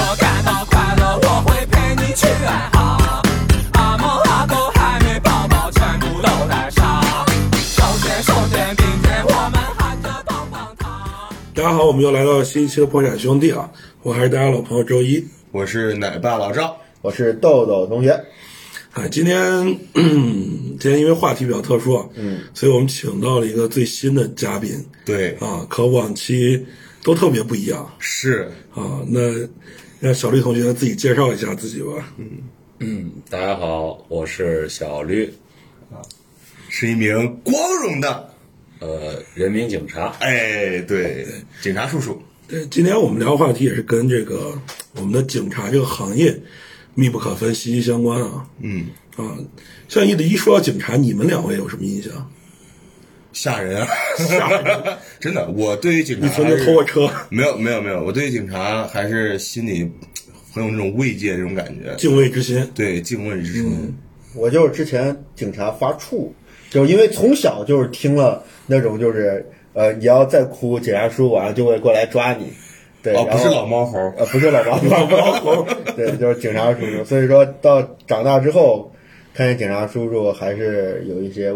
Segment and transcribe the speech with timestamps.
[0.00, 3.22] 果感到快乐，我会陪你去爱好。
[3.72, 7.02] 阿猫阿狗还没抱抱，全部都带上。
[7.52, 11.28] 手牵手肩并肩，我们喊着棒棒糖。
[11.54, 13.70] 大家好，我们又来到新一期的破产兄弟啊，
[14.02, 15.22] 我还是大家老朋友周一。
[15.52, 18.24] 我是奶爸老赵，我是豆豆同学。
[18.92, 24.72] 啊，今天今天因为话题比较特殊啊，嗯，所以我们请到了一个最新的嘉宾
[25.04, 26.66] 对，啊，和往期
[27.04, 29.00] 都特别不一样是啊。
[29.06, 29.20] 那
[30.00, 32.10] 让小绿同学自己介绍一下自己吧。
[32.16, 32.26] 嗯
[32.78, 35.26] 嗯，大家好，我是小绿，
[35.92, 36.00] 啊
[36.70, 38.30] 是一名光荣的，
[38.78, 40.06] 呃，人民警察。
[40.20, 41.26] 哎，对，
[41.60, 42.18] 警察叔叔，
[42.48, 44.58] 对，今天我们聊的话题也是跟这个
[44.94, 46.34] 我们的警察这个行业
[46.94, 48.48] 密不可分、息息相关啊。
[48.60, 49.36] 嗯，啊，
[49.86, 52.32] 像一一说到警察，你们两位有什么印象？
[53.32, 54.82] 吓人啊， 吓人！
[55.20, 59.90] 真的，我对于警察你曾经偷过车，没有没有没有，我对于警察还是心里
[60.52, 62.68] 很有那种慰藉这种感觉，敬畏之心。
[62.74, 63.94] 对敬畏之心，
[64.34, 66.28] 我就是之前警察发怵，
[66.70, 72.52] 就因为从小就是听了那种就是呃，你要再哭，警察叔叔晚上就会过来抓你。
[73.02, 77.04] 对，哦，然后不是老猫猴，呃，不是老猫老猫猴， 对，就是警察叔叔。
[77.04, 78.92] 所以说到长大之后，
[79.32, 81.50] 看见警察叔叔还是有一些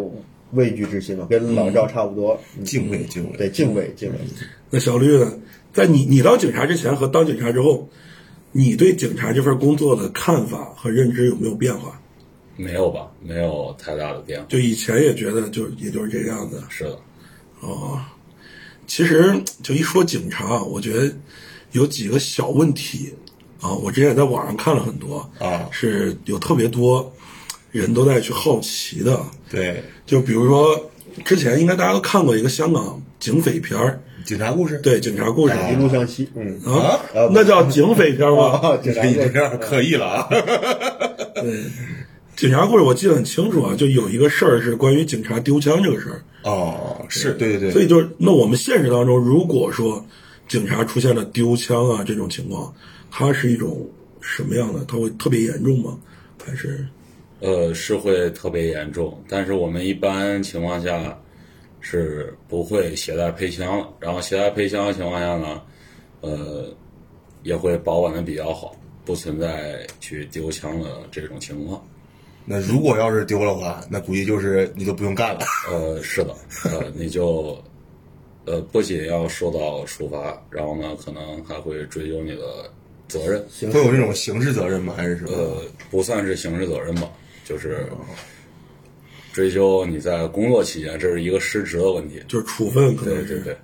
[0.54, 2.38] 畏惧之心嘛，跟老赵差不多。
[2.56, 4.18] 嗯敬畏敬畏，对，敬畏敬畏。
[4.70, 5.32] 那小绿呢？
[5.72, 7.88] 在你你当警察之前和当警察之后，
[8.52, 12.00] 你对警察这份工作的看法和认知有没有变化？
[12.56, 13.10] 没有吧？
[13.20, 14.46] 没有太大的变化。
[14.48, 16.62] 就以前也觉得就也就是这个样子。
[16.68, 16.98] 是的，
[17.60, 18.00] 哦，
[18.86, 21.12] 其实就一说警察，我觉得
[21.72, 23.12] 有几个小问题
[23.60, 23.74] 啊。
[23.74, 27.12] 我之前也在网上看了很多啊是有特别多
[27.80, 29.20] 人都在去好奇的。
[29.50, 30.90] 对，就比如说
[31.24, 35.54] 之前应该大家都看过一个香港警匪片儿，警察故事，对警察故事。
[35.72, 37.00] 一路向西，嗯，啊？
[37.14, 38.60] 啊，那叫警匪片吗？
[38.62, 40.28] 啊，警察你这样刻意了啊，
[42.36, 46.22] 警察故事我记得很清楚啊，就有一个事儿是关于警察丢枪这个事儿。
[46.44, 50.04] 哦，是对对对，所以就是，那我们现实当中，如果说
[50.46, 52.72] 警察出现了丢枪啊这种情况，
[53.10, 53.84] 它是一种
[54.20, 54.84] 什么样的？
[54.86, 55.96] 它会特别严重吗？
[56.44, 56.86] 还是
[57.44, 61.14] 呃，是会特别严重，但是我们一般情况下
[61.78, 63.86] 是不会携带配枪的。
[64.00, 65.60] 然后携带配枪的情况下呢，
[66.22, 66.74] 呃，
[67.42, 68.74] 也会保管的比较好，
[69.04, 71.86] 不存在去丢枪的这种情况。
[72.46, 75.40] 那如果要是丢了话，那估计就是你都不用干了，
[75.70, 76.34] 呃，是的，
[76.64, 77.62] 呃，你就，
[78.46, 82.70] 呃，不仅要受到处罚，然后呢，可能还会追究你的
[83.06, 83.44] 责任。
[83.70, 84.94] 会有这种刑事责任吗？
[84.96, 85.32] 还是什么？
[85.36, 87.10] 呃，不算是刑事责任吧，
[87.44, 87.86] 就是
[89.32, 92.22] 追究你在工作期间，这是一个失职的问题。
[92.26, 92.96] 就是处分？
[92.96, 93.58] 可对能是对对，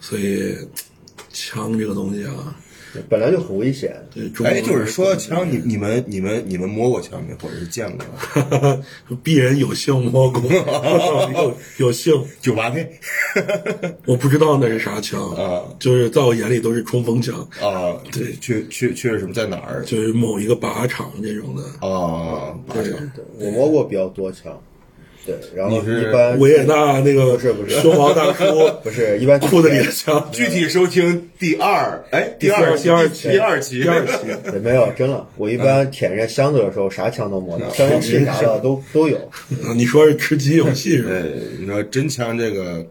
[0.00, 0.56] 所以
[1.30, 2.56] 枪这个东西啊，
[3.08, 3.94] 本来就很危险。
[4.14, 7.34] 对，哎，就是说枪，你你们你们你们摸过枪没？
[7.34, 8.04] 或者是见过
[8.60, 8.82] 吗？
[9.24, 10.42] 鄙人有幸摸过，
[11.32, 12.90] 有有幸，九八 K
[14.06, 19.32] 我不知道那是啥枪啊，就是在我眼里都是冲锋枪，啊，对去去去是什么？
[19.34, 19.84] 在哪儿？
[19.84, 21.62] 就是某一个靶场这种的。
[21.86, 23.10] 啊，靶场。
[23.14, 24.58] 对我摸过比较多枪，
[25.28, 28.44] 对，然后是一般维也纳那个不是不是胸毛大叔，
[28.82, 35.28] 不是 一般裤子里的枪，具体收听第二哎第二第二期第二期第二期，对，没有，真了。
[35.36, 39.18] 我一般舔人家箱子的时候，啥枪都摸到，消防器啥的都都有。
[39.18, 42.86] 啊，你说是吃鸡游戏是你说真枪这个，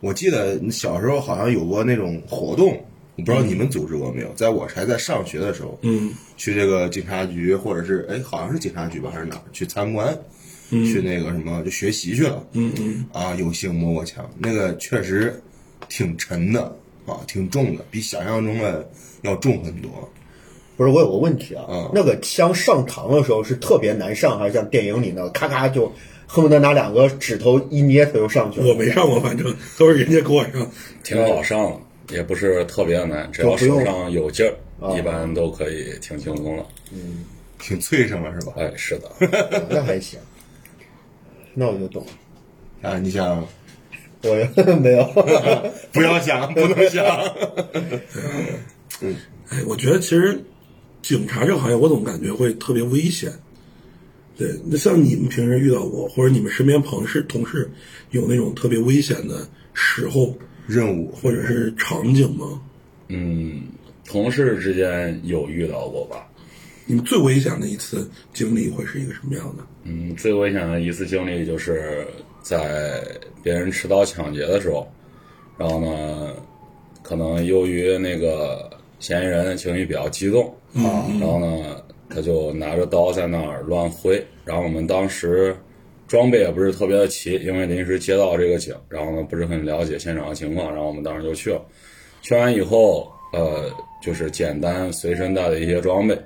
[0.00, 2.76] 我记得你小时候好像有过那种活动，
[3.16, 4.32] 我不知道你们组织过没有？
[4.34, 10.16] 在我还在上学的时候，嗯，去这个警察局或者是哎，好像是警察局吧，还是哪儿去参观，
[10.70, 15.40] 去那个什么就学习去了，嗯嗯，啊，有幸摸过枪，那个确实
[15.88, 16.62] 挺沉的
[17.06, 18.88] 啊，挺重的，比想象中的
[19.22, 19.90] 要重很多。
[20.76, 25.92] 不是，我有个问题啊，嗯那个枪上膛的时候是特别难上，还是像电影里那个咔咔就
[26.26, 28.66] 恨不得拿两个指头一捏它就上去了？
[28.68, 30.70] 我没上过，反正都是人家给我上。
[31.02, 31.64] 挺好上
[32.06, 34.54] 的，也不是特别难，只要手上有劲儿，
[34.86, 36.64] 啊一般都可以挺轻松了。
[36.92, 37.24] 嗯
[37.60, 38.52] 挺脆生了是吧？
[38.56, 40.16] 哎，是的，啊那还行，
[41.58, 42.88] 那我就懂了。
[42.88, 43.44] 啊，你想
[44.22, 45.04] 我没有
[45.92, 47.04] 不要想，不能想。
[49.50, 50.40] 哎，我觉得其实
[51.02, 53.32] 警察这个行业，我总感觉会特别危险。
[54.36, 57.68] 对，那像你们平时遇到过，或者你们身边朋事同事
[58.12, 59.44] 有那种特别危险的
[59.74, 60.32] 时候
[60.64, 62.62] 任务或者是场景吗？
[63.08, 63.62] 嗯，
[64.06, 66.27] 同事之间有遇到过吧？
[66.88, 69.62] 你们最危险的一次经历会是一个什么样的？
[69.82, 72.06] 嗯，最危险的一次经历就是
[72.40, 73.02] 在
[73.42, 74.90] 别人持刀抢劫的时候，
[75.58, 76.32] 然后呢，
[77.02, 78.70] 可能由于那个
[79.00, 80.46] 嫌疑人情绪比较激动
[80.76, 81.76] 啊，然后呢，
[82.08, 85.54] 他就拿着刀在那儿乱挥，然后我们当时
[86.06, 91.60] 装备也不是特别的齐，因为临时接到这个警，然后呢不是很了解现场的情况，然后我们当时就去了，
[92.22, 93.70] 去完以后，呃，
[94.02, 96.18] 就是简单随身带的一些装备。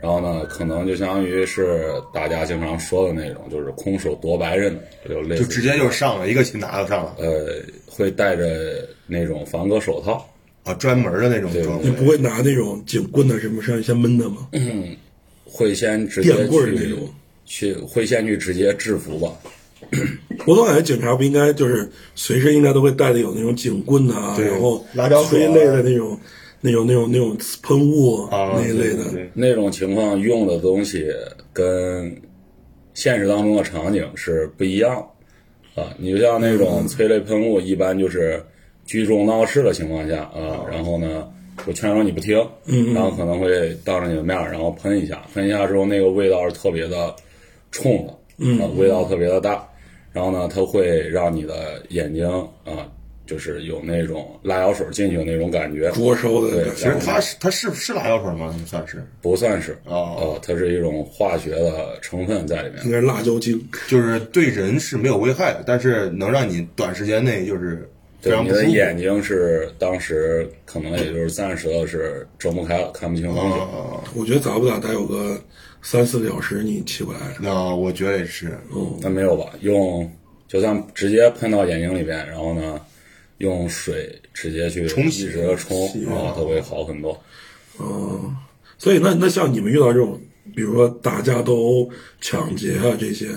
[0.00, 4.78] 然后呢，可能就相当于是大家经常说的那种，就是空手夺白刃，
[5.08, 10.24] 就类似就直接就上了，一个擒拿就上了呃，会戴着那种防割手套，
[10.64, 14.48] 啊，专门的那种对装备你不会拿那种警棍的什么上去先闷他吗？
[15.44, 17.14] 会先直接电棍那去种
[17.46, 19.32] 去会先去直接制服吧。
[20.46, 26.18] 我总感觉警察不应该就是随身应该都会带的有那种警棍啊，对然后辣椒水类的那种、
[26.60, 29.04] 那种、那种、那种喷雾啊那一类的。
[29.04, 31.06] 对对对那种情况用的东西
[31.52, 32.20] 跟
[32.94, 35.08] 现实当中的场景是不一样
[35.74, 35.94] 啊。
[35.98, 38.44] 你就像那种催泪喷雾，一般就是
[38.84, 41.28] 聚众闹事的情况下啊，然后呢，
[41.66, 42.36] 我劝说你不听，
[42.94, 47.14] 然后可能会当着你的面，然后喷一下，喷一下之后，那个味道是特别的
[47.70, 49.68] 冲的，啊、味道特别的大，
[50.12, 52.26] 然后呢，它会让你的眼睛
[52.64, 52.90] 啊，
[53.28, 58.52] 就是有那种辣椒水进去的那种感觉，灼烧的对感觉，其实它是它是是辣椒水吗？
[58.66, 62.90] 算是，不算是哦呃它是一种化学的成分在里面应。
[62.90, 63.62] 该是辣椒精。
[63.86, 67.88] 就是对人是没有危害的，但是能让你短时间内就是
[68.22, 68.64] 非对你的。
[68.64, 73.58] 眼睛是当时可能也就是暂时的是睁不开了，看不清东西。
[73.58, 75.38] 啊，我觉得咋不咋得有个
[75.82, 77.18] 三四个小时你起不来。
[77.38, 78.58] 那我觉得也是，
[79.02, 79.52] 那没有吧？
[79.60, 80.10] 用
[80.48, 82.80] 就算直接喷到眼睛里边，然后呢，
[83.38, 87.20] 用水直接去冲洗直接冲，然后它会好很多。
[87.80, 88.36] 嗯
[88.76, 90.20] 所以那那像你们遇到这种，
[90.54, 91.90] 比如说打架斗殴、
[92.20, 93.28] 抢劫啊这些，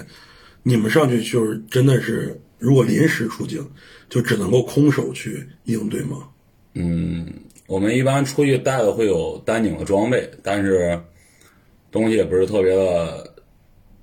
[0.62, 3.68] 你们上去就是真的是，如果临时出警，
[4.08, 6.28] 就只能够空手去应对吗？
[6.76, 7.28] 嗯
[7.68, 11.00] 我们一般出去带的会有单拧的装备，但是
[11.92, 13.34] 东西也不是特别的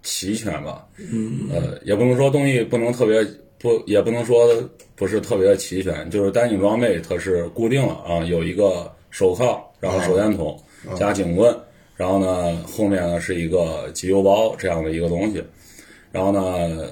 [0.02, 0.86] 齐全吧。
[0.96, 3.24] 嗯，呃，也不能说东西不能特别
[3.58, 4.46] 不，也不能说
[4.94, 10.58] 不是特别的齐全，就是单警装备它是固定了啊，有一个手铐，然后手电筒
[10.96, 11.56] 加警棍，
[11.96, 15.42] 然后呢后面呢是一个急救包这样的一个东西，
[16.12, 16.90] 然后呢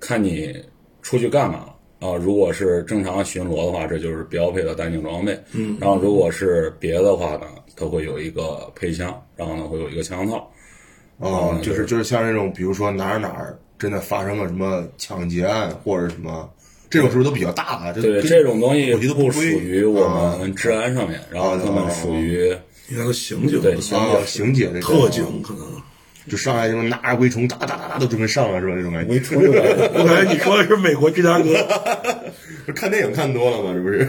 [0.00, 0.54] 看你
[1.02, 2.14] 出去干嘛啊？
[2.14, 5.38] 如果是正常巡逻的话，这就是标配的单警装备。
[5.52, 7.46] 嗯，然后如果是别的话呢，
[7.76, 10.50] 它会有一个配枪，然后呢会有一个枪套。
[11.18, 16.48] 哦，就是就是像那种，比如说哪儿哪儿真的发生了什么抢劫案或者什么，
[16.88, 17.92] 这种是不是都比较大了？
[17.92, 22.48] 对，这种东西我觉得不属于我啊们治安上面，然后他们属于
[22.88, 25.66] 应该都刑警、对啊刑警特警可能。
[26.26, 28.74] 就上来什么拿着蛔虫哒哒哒哒都准备上了是吧？
[28.74, 29.20] 这种感觉。
[29.94, 31.52] 我感觉你说的是美国芝加哥，
[32.74, 33.74] 看电影看多了吗？
[33.76, 34.08] 是不是？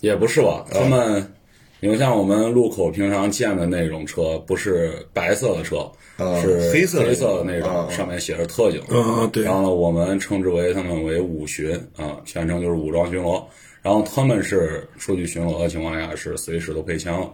[0.00, 0.64] 也不是吧？
[0.72, 1.34] 他们，
[1.84, 5.78] 你就像我们路口平常见的那种车，不是白色的车，
[6.16, 8.80] 啊是黑色的黑色的那啊种，上面写着特警。
[8.82, 13.42] 啊对然后呢，我们称之为他们为武巡啊，全称就是武装巡逻。
[13.82, 17.28] 然后他们是出去巡逻的情况下是随时都配枪。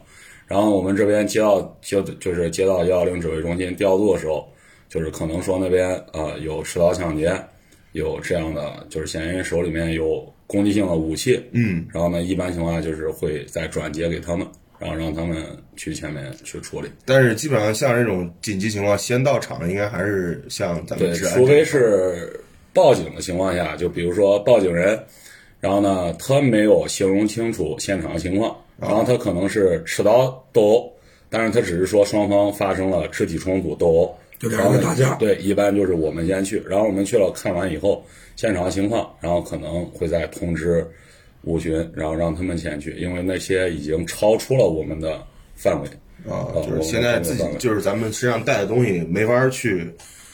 [0.47, 4.49] 然后我们这边接到接就是接到幺幺零指挥中心调度的时候，
[4.89, 7.39] 就是可能说那边呃有持刀抢劫，
[7.93, 14.45] 有这样的就是嫌疑人手里面有攻击性的武器，嗯，然后呢，一般情况下就是会再转接给他们，
[14.79, 15.45] 然后让他们
[15.77, 16.89] 去前面去处理。
[17.05, 22.41] 但是基本上像这种紧急情况，先到场的应该还是像咱们对，除非是
[22.73, 24.99] 报警的情况下，就比如说报警人，
[25.61, 30.93] 然后呢，他没有形容清楚现场的情况，然后他可能是持刀斗殴，
[31.29, 35.15] 但是他只是说双方发生了肢体冲突斗殴，就两个人打架。
[35.17, 38.03] 对，一般就是我们先去，然后我们去了看完以后
[38.39, 40.87] 现场的情况，然后可能会再通知
[41.43, 45.21] 五群，然后让他们前去，因为那些已经超出了我们的
[45.57, 45.89] 范围。
[46.25, 49.91] 啊，呃就是现在自己就是咱们身上带的东西没法去，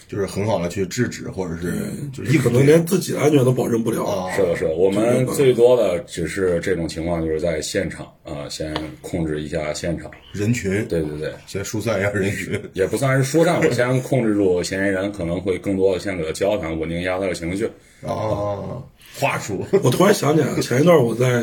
[0.07, 1.73] 就是很好的去制止或者是
[2.13, 4.05] 就是应对可能连自己的安全都保证不了。
[4.05, 10.11] 啊是的，是的，我们最多的只是这种情况，就是在现场啊、先控制一下现场。
[10.33, 12.61] 人群，对对对，先疏散一下人群。
[12.73, 17.65] 也不算是疏散，我先控制住嫌疑人，可能会更多的先给他交谈，稳定一下他的情绪。
[18.07, 18.83] 啊，
[19.15, 21.43] 话术我突然想起来了， 前一段我在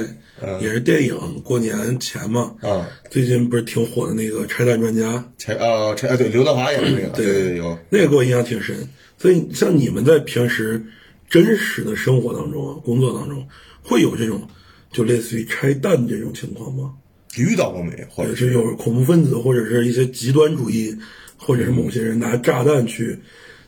[0.60, 8.76] 也是电影过年前嘛，啊，最近不是挺火的那个《拆弹专家》，拆啊拆啊，对，刘德华演的那个，对对对，有那个给我印象挺深。
[9.18, 10.84] 所以像你们在平时
[11.30, 13.48] 真实的生活当中啊，工作当中，
[13.84, 14.48] 会有这种
[14.92, 16.94] 就类似于拆弹这种情况吗？
[17.38, 18.06] 遇到过没？
[18.10, 20.94] 或者也是有恐怖分子或者是一些极端主义，
[21.38, 23.18] 或者是某些人拿炸弹去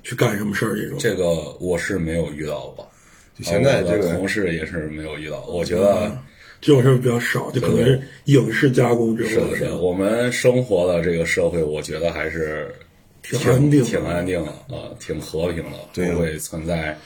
[0.01, 0.97] 去干什么事儿这种。
[0.99, 2.85] 这个我是没有遇到过，
[3.37, 5.45] 就现在这个同事也是没有遇到。
[5.45, 6.11] 我觉得
[6.61, 9.77] 这种事儿比较少，就可能是影视加工之是的，是的，后的事儿。
[9.77, 12.73] 我们生活的这个社会，我觉得还是
[13.21, 13.85] 挺安定的。
[13.85, 16.97] 挺安定的啊、挺和平的，对不会存在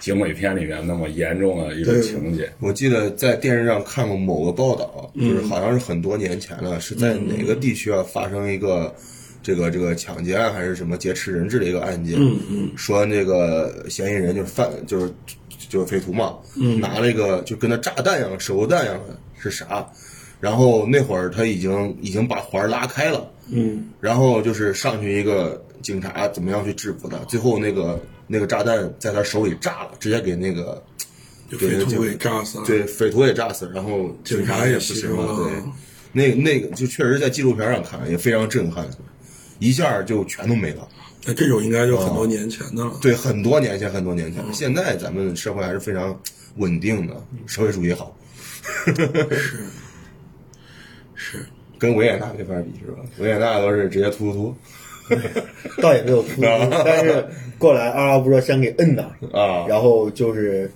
[0.00, 2.52] 警匪片里面那么严重的一种情节。
[2.60, 8.94] 我记得在电视上看过某个报道，就是好像是很多年前了，是在哪个地区啊发生一个
[9.42, 15.10] 这个这个抢劫案还是什么劫持人质的一个案件，嗯嗯，说那个嫌疑人就是犯就是
[15.68, 19.86] 就是匪徒嘛，嗯，拿了一个就跟那炸弹一样手榴弹一样的是啥？
[20.40, 30.82] 然后那会儿他已经已经把环拉开了，嗯，然后就是上去一个警察怎么样去制服他，最后那个那个炸弹在他手里炸了，直接给那个
[31.50, 32.64] 匪徒给炸死了。
[32.66, 35.34] 对，匪徒也炸死，然后警察也不行了。
[35.36, 35.62] 对，
[36.12, 38.86] 那那个就确实在纪录片上看也非常震撼，
[39.58, 40.88] 一下就全都没了。
[41.26, 42.98] 那这种应该就很多年前的了。
[43.00, 46.20] 对，很多年前，很多年前，现在咱们社会还是非常
[46.56, 47.14] 稳定的，
[47.46, 48.14] 社会主义好，
[49.30, 49.64] 是
[51.14, 51.46] 是，
[51.78, 52.98] 跟维也纳没法比是吧？
[53.18, 54.54] 维也纳都是直接突突
[55.08, 56.42] 突 倒也没有突突，
[56.84, 60.70] 但是过来二话不说先给摁那儿，啊，然后就是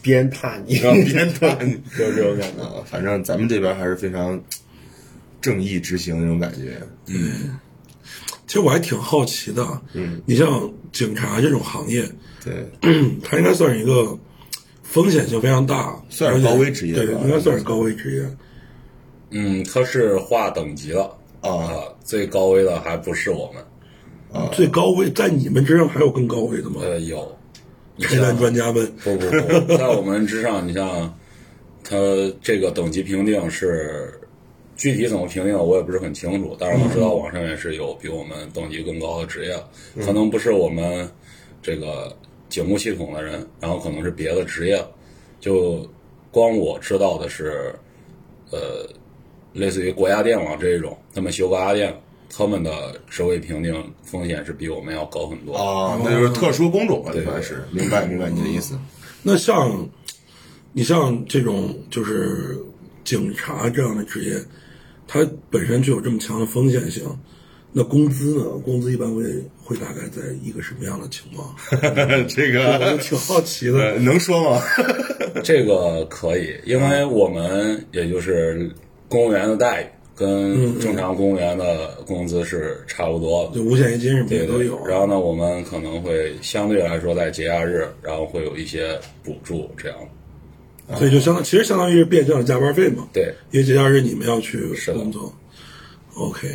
[0.00, 2.62] 鞭挞你，鞭挞你就是这种感觉。
[2.62, 4.42] 啊，反正咱们这边还是非常
[5.42, 6.80] 正义执行那种感觉。
[8.48, 9.64] 其实我还挺好奇的。
[9.92, 12.04] 嗯，你像警察这种行业，
[12.44, 12.66] 对，
[13.22, 14.18] 它应该算是一个
[14.82, 18.36] 风险性非常大，算是高危职业对，应该算是高危职业。
[19.30, 21.70] 嗯，它是划等级了啊
[22.02, 26.80] 最高危的还不是我们，啊最高危在你们之上还有更高危的吗？
[26.80, 27.36] 呃，有。
[28.00, 31.12] 你拆弹专家们，不不不，在我们之上，你像
[31.82, 31.96] 它
[32.40, 34.20] 这个等级评定是
[34.78, 36.56] 具体怎么评定的，我也不是很清楚。
[36.58, 39.54] 但是我知道网上面是有比我们等级更高的职业，
[40.02, 41.06] 可能不是我们
[41.60, 42.16] 这个
[42.48, 44.82] 警务系统的人，然后可能是别的职业。
[45.40, 45.86] 就
[46.30, 47.74] 光我知道的是，
[48.50, 48.88] 呃，
[49.52, 51.92] 类似于国家电网这一种，他们修高压电，
[52.30, 55.56] 他们的职位评定风险是比我们要高很多。
[55.56, 58.78] 啊，那就是特殊工种了，算是明白明白你的意思。
[59.22, 59.88] 那像
[60.72, 62.56] 你像这种就是
[63.02, 64.40] 警察这样的职业，
[65.08, 67.02] 它本身具有这么强的风险性，
[67.72, 68.44] 那工资呢？
[68.64, 69.24] 工资一般会
[69.64, 71.54] 会大概在一个什么样的情况？
[72.28, 73.78] 这我个就挺好奇的。
[73.78, 74.62] 呃能说吗？
[75.42, 78.70] 这个可以，因为我们也就是
[79.08, 84.84] 公务员的待遇跟正常公务员的工资是差不多的，就五险一金什么的都有。。
[84.86, 89.98] 然后呢，我们可能会相对来说在节假日，然后会有一些补助这样。
[90.96, 93.06] 所以就相当，其实相当于是变相的加班费嘛。
[93.12, 94.60] 对，因为节假日你们要去
[94.92, 95.34] 工作。
[96.14, 96.48] OK，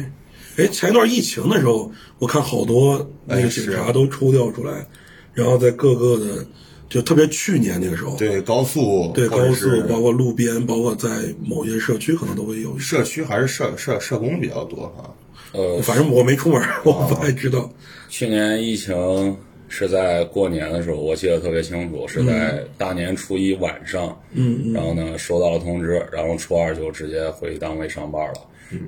[0.58, 4.86] 哎，前一段疫情的时候，我看好多那个警察都抽调出来，
[5.34, 6.46] 然后在各个的，
[6.90, 11.10] 就特别去年那个时候，对高速，对高速包括路边，包括在
[11.44, 12.78] 某些社区，可能都会有。
[12.78, 15.14] 社区还是社社社工比较多哈。
[15.54, 17.72] 呃，反正我没出门，我不太知道。
[18.10, 19.38] 去年疫情
[19.76, 28.34] 是在过年的时候，我记得特别清楚，是在大年初一晚上，嗯，然后呢收到了通知，然后初二就直接回单位上班了，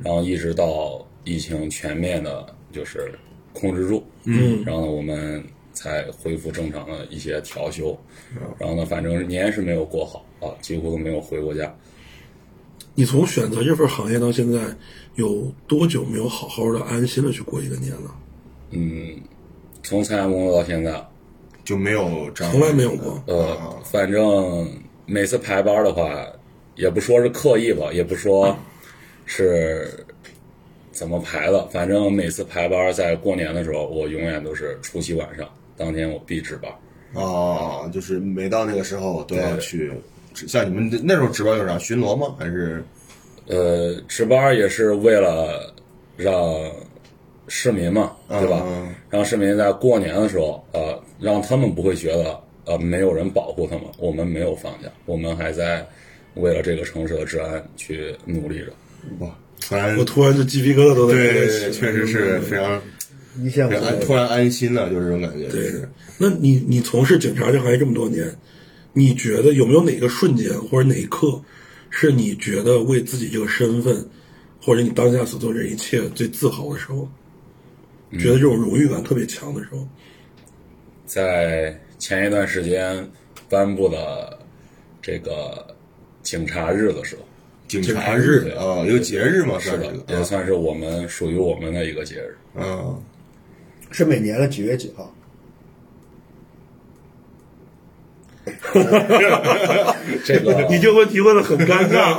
[0.04, 3.12] 然后一直到疫情全面的，就是
[3.52, 7.98] 控制住，嗯，然后呢我们才恢复正常的一些调休，
[8.60, 11.76] 然后呢反正年是没有过好啊，几乎都没有回过家。
[12.94, 14.60] 你从选择这份行业到现在，
[15.16, 18.16] 有多久没有好好的安心的去过一个年了？
[19.86, 21.00] 从参加工作到现在，
[21.64, 23.24] 就没有这样从来没有过。
[23.28, 24.68] 呃，反正
[25.06, 26.26] 每次排班的话，
[26.76, 28.58] 也不说是刻意吧，也不说
[29.26, 30.06] 是
[30.92, 36.72] 怎么排的，反正每次排班在过年的时候，我永远都是除夕晚上，当天我必值班。
[37.14, 39.92] 哦，就是每到那个时候都要去。
[40.34, 42.36] 像你们那时候值班有啥巡逻吗？
[42.38, 42.84] 还是
[43.48, 45.74] 呃，值班也是为了
[46.18, 46.34] 让
[47.48, 48.64] 市民嘛，对吧？
[48.66, 55.88] 嗯让市民在过年的时候，呃，让他们不会觉得呃没有人保护他们，我们没有放假，我们还在
[56.36, 58.74] 为了这个城市的治安去努力着。
[59.20, 59.30] 哇？
[59.62, 62.82] 突然我突然就鸡皮疙瘩都在对确实是非常
[63.42, 65.48] 一线非常安，突然安心了，就是这种感觉。
[65.48, 65.72] 对，
[66.18, 68.30] 那你你从事警察这行业这么多年，
[68.92, 71.42] 你觉得有没有哪个瞬间或者哪一刻，
[71.90, 74.06] 是你觉得为自己这个身份，
[74.62, 77.08] 或者你当下所做这一切最自豪的时候？
[78.12, 79.88] 觉得这种荣誉感特别强的时候，
[81.06, 83.10] 在前一段时间
[83.50, 84.40] 颁布的
[85.02, 85.76] 这个
[86.24, 87.22] 警察日的时候，
[87.68, 92.38] 警察日啊，一个节日嘛，是的也算是我们属于我们的一个节日。
[92.58, 92.96] 啊，
[93.92, 95.14] 是每年的几月几号？
[100.24, 100.66] 这个。
[100.70, 102.16] 你这问题问的很尴尬。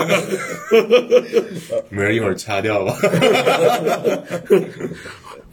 [1.89, 2.97] 没人一会儿掐掉吧？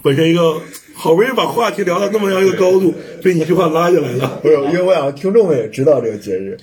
[0.03, 0.61] 本身一个
[0.93, 2.93] 好不容易把话题聊到那么样一个高度，
[3.23, 4.39] 被你一句话拉下来了。
[4.43, 6.57] 不是，因为我想听众们也知道这个节日。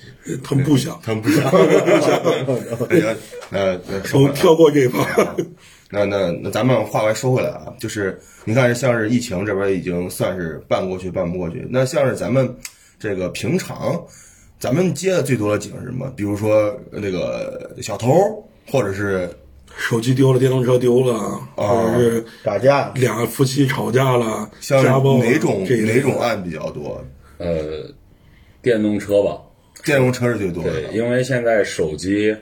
[0.44, 1.44] 他们不想，他们不想，
[2.90, 3.16] 哎呀，
[3.48, 5.34] 那那说回来啊我跳过这一趴。
[5.92, 11.66] 那那那咱们话外说回来啊，就是你看，像是疫情这边已经算是办过去，办不过去。
[11.68, 12.54] 那像是咱们
[12.98, 14.04] 这个平常，
[14.60, 16.12] 咱们接的最多的景是什么？
[16.14, 18.08] 比如说那个小偷，
[18.70, 19.28] 或者是
[19.76, 27.02] 手机丢了，电动车丢了，或者是打架，两个夫妻吵架了，像家暴啊哪种这哪种案比较多？
[27.38, 27.90] 呃，
[28.62, 29.40] 电动车吧，
[29.84, 30.96] 电动车是最多的对，。
[30.96, 32.36] 因为现在手机，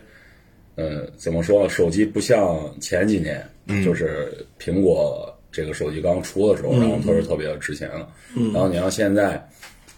[0.75, 1.69] 呃，怎么说呢？
[1.69, 3.49] 手机不像前几年，
[3.85, 8.09] 就是苹果这个手机刚出的时候，然后它是特别值钱的。
[8.53, 9.49] 然后你像现在，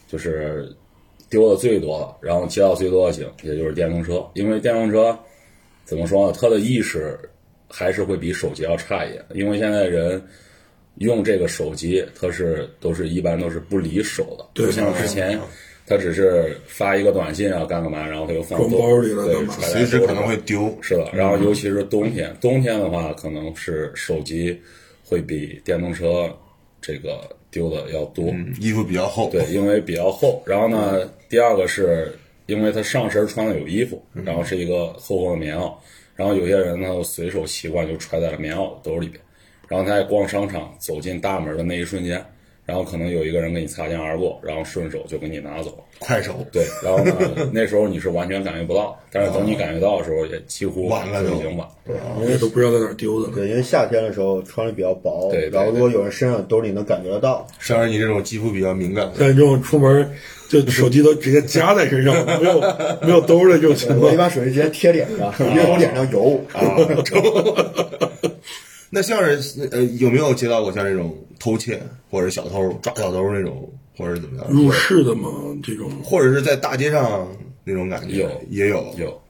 [0.06, 0.70] 就是
[1.30, 5.18] 丢的最多的，然后接到最多的警，也就是电动车，因为电动车
[5.90, 6.38] 怎么说呢？
[6.40, 7.18] 他的意识
[7.68, 10.22] 还是会比手机要差一点，因为现在人。
[10.96, 15.40] 用这个手机，他是都是一般都是不离手的，对不像之前，
[15.86, 20.76] 他只是发一个短信啊，干个嘛，然后他就放包里了对随时可能会丢。
[20.82, 24.60] 是的，然后尤其是冬天，冬天的话，可能是手机
[25.02, 26.28] 会比电动车
[26.82, 27.20] 这个
[27.50, 28.26] 丢的要多。
[28.32, 29.30] 嗯，衣服比较厚。
[29.30, 30.42] 对，因为比较厚。
[30.44, 32.12] 然后呢，第二个是
[32.50, 35.72] 因为他上身穿的有衣服，然后是一个厚厚的棉袄，
[36.16, 39.22] 然后有些人呢随手习惯就揣在了棉袄兜里边，
[39.68, 42.22] 然后他在逛商场走进大门的那一瞬间，
[42.70, 45.82] 然后可能有一个人跟你擦肩而过，然后顺手就给你拿走了。
[45.98, 46.46] 快手。
[46.52, 47.12] 对，然后呢，
[47.52, 51.66] 那时候你是完全感觉不到，但是等你感觉到的时候，也几乎晚了就已经晚。
[52.20, 53.34] 因为都不知道在哪儿丢的了。
[53.34, 60.08] 对，因为夏天的时候穿的比较薄，对对然后如果有人身上兜里能感觉得到，像是你这种肌肤比较敏感的，像这种出门
[60.48, 62.60] 就手机都直接夹在身上， 没有
[63.02, 66.40] 没有兜的这种情况，我一般手机直接贴脸上，因为我脸上油。
[68.90, 74.50] 那像是呃有没有接到过像这种偷窃或者小偷抓小偷那种，或者怎么样？
[74.50, 75.30] 入室的吗，
[75.62, 77.28] 这种或者是在大街上
[77.64, 79.22] 那种感觉有也有有，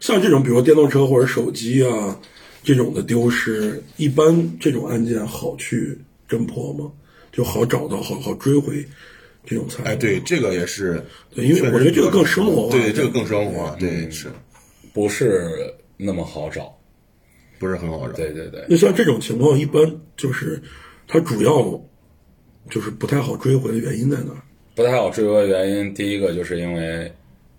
[0.00, 2.18] 像这种，比如电动车或者手机啊
[2.62, 6.90] 这种的丢失，一般这种案件好去侦破吗？
[7.30, 8.86] 就好找到，好好追回
[9.44, 9.82] 这种财。
[9.82, 14.28] 哎，对，这个也是，对因为我觉得这个更生活化对，这个更生活化，嗯对，是
[14.92, 16.74] 不是那么好找。
[17.58, 18.14] 不是很好找？
[18.14, 19.82] 对对对，那像这种情况，一般
[20.16, 20.60] 就是
[21.06, 21.80] 它主要
[22.70, 24.42] 就是不太好追回的原因在哪儿？
[24.74, 27.10] 不太好追回的原因，第一个就是因为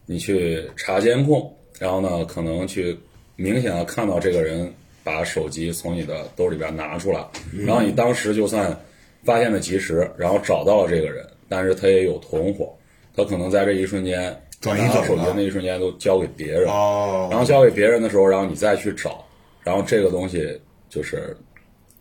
[0.05, 2.97] 你去查监控，然后呢，可能去
[3.35, 4.71] 明显的看到这个人
[5.03, 7.25] 把手机从你的兜里边拿出来，
[7.65, 8.77] 然后你当时就算
[9.23, 12.75] 发现的及时，然后找到了这个人，但是他也有同伙，
[13.15, 19.24] 他可能在这一瞬间转移走手机的那一瞬间都交给别人，哦，然后交给别人的时候，然后你再去找，
[19.65, 21.35] 然后这个东西就是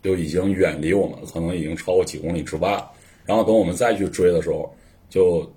[0.01, 2.89] 就已经远离我们，可能已经超过几公里之外了。
[3.25, 4.73] 然后等我们再去追的时候，
[5.09, 5.51] 就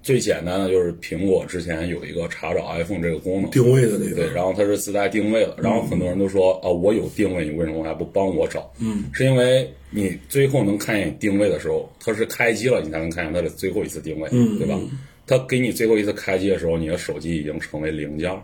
[0.00, 8.72] 最简单的就是苹果之前有一个查找 iPhone 这个功能，定位的那个，对，然后它是自带定位的，然后很多人都说啊，我有定位，你为什么还不帮我找？
[8.78, 14.78] 嗯，是因为你最后能看见定位的时候，它是开机了，你才能看见它的最后一次定位，嗯对吧？
[15.26, 18.40] 它给你最后一次开机的时候，你的手机已经成为零件儿。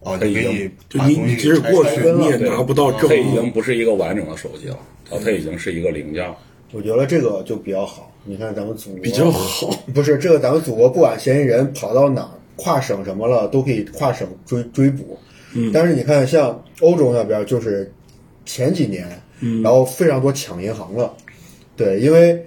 [0.00, 3.50] 哦，它已经你可以就你即使过去你也拿不到证它已经。
[3.50, 4.78] 不是一个完整的手机了，
[5.10, 6.34] 啊，它已经是一个零件儿。
[6.72, 8.12] 我觉得这个就比较好。
[8.24, 15.16] 你看咱们祖国比较好，不是这个，咱们祖国不管嫌疑人跑到哪儿，跨省什么了，都可以跨省追追捕。
[15.54, 17.92] 嗯，但是你看，像欧洲那边，就是
[18.44, 19.06] 前几年，
[19.40, 21.14] 嗯，然后非常多抢银行了，
[21.76, 22.44] 对，因为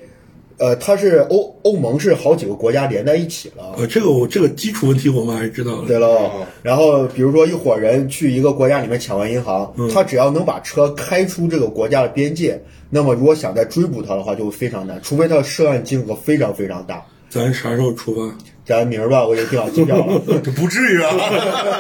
[0.60, 5.88] 呃，它是欧欧盟是好几个国家连在一起了，呃，这个我这个基础问题我们还是知道的。
[5.88, 17.06] 对了，然后比如说一伙人去一个国家里面抢完银行，他只要能把车开出这个国家的边界，那么如果想再追捕他的话，就会非常难，除非他的涉案金额非常非常大。
[17.30, 18.36] 咱啥时候出发？
[18.70, 20.22] 咱明儿吧，我已经订好机票了。
[20.44, 21.10] 这 不至于啊！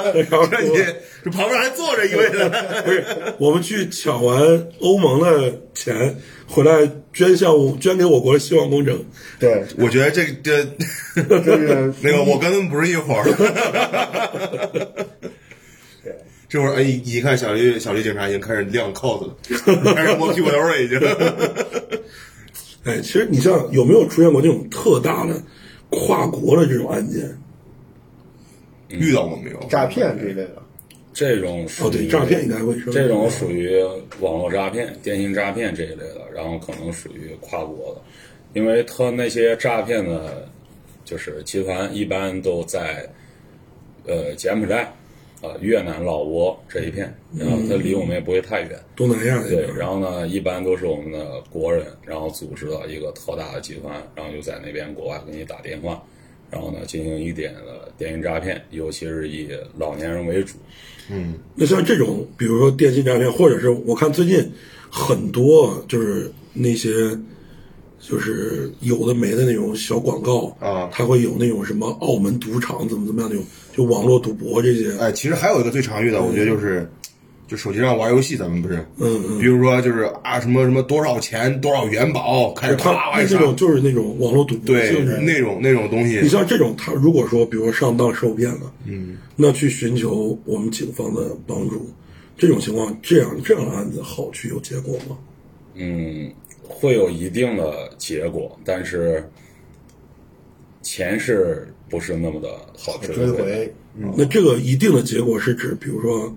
[0.11, 0.71] 这你
[1.23, 2.49] 这旁边还坐着一位呢。
[2.83, 3.05] 不是，
[3.37, 9.05] 我们去抢完欧盟的钱回来捐项目，捐给我国的希望工程。
[9.39, 10.63] 对，我觉得这这
[11.13, 15.07] 这是那个，我跟他们不是一伙儿的。
[16.49, 19.35] 这会儿，哎，一看小绿小绿警察已经开始亮 cos 了，
[19.93, 20.99] 开始摸屁股兜了，已经。
[22.85, 25.39] 哎，其实你像有没有出现过那种特大的
[25.89, 27.37] 跨国的这种案件？
[28.89, 29.59] 遇到过没有？
[29.69, 30.61] 诈骗这类的。
[31.11, 33.83] 这种属于哦，对，诈骗应该会说这种属于
[34.19, 38.01] 网络诈骗、电信诈骗这一类的，然后可能属于跨国的，
[38.53, 40.47] 因为他那些诈骗的，
[41.03, 43.09] 就是集团一般都在
[44.05, 44.93] 呃柬埔寨、
[45.41, 48.77] 啊、越南、老挝这一片，然后它离我们也不会太远。
[48.95, 56.03] 东南亚对，然后呢，一般都是我们的国人，然后组织了一个特大的集团，然后就在那边国外给你打电话，
[56.51, 60.55] 然后呢进行一点的电信诈骗，尤其是以老年人为主。
[61.09, 64.51] 嗯那像这种，比如说电信诈骗，或者是我看最近
[64.89, 67.17] 很多就是那些
[67.99, 73.45] 就是有的没的那种小广告啊它会有那种什么澳门赌场怎么怎么样那种，
[73.79, 76.85] 就网络赌博这些，哎，其实还有一个最常遇的，我觉得就是，
[77.47, 85.17] 就手机上玩游戏，咱们不是，嗯嗯比如说就是啊什么什么多少钱多少元宝，开始它啪往上那这种就是那种网络赌博对就是。
[85.19, 91.89] 那种那种东西你，像这种，他如果说，比如说上当受骗了，嗯，那去寻求我们警方的帮助，
[92.37, 95.17] 这种情况，这样这样的案子好去有结果吗？
[95.75, 96.29] 嗯，
[96.67, 99.23] 会有一定的结果，但是
[100.81, 103.43] 钱是不是那么的好追追回？
[103.43, 103.73] 回，
[104.15, 106.33] 那这个一定的结果是指，比如说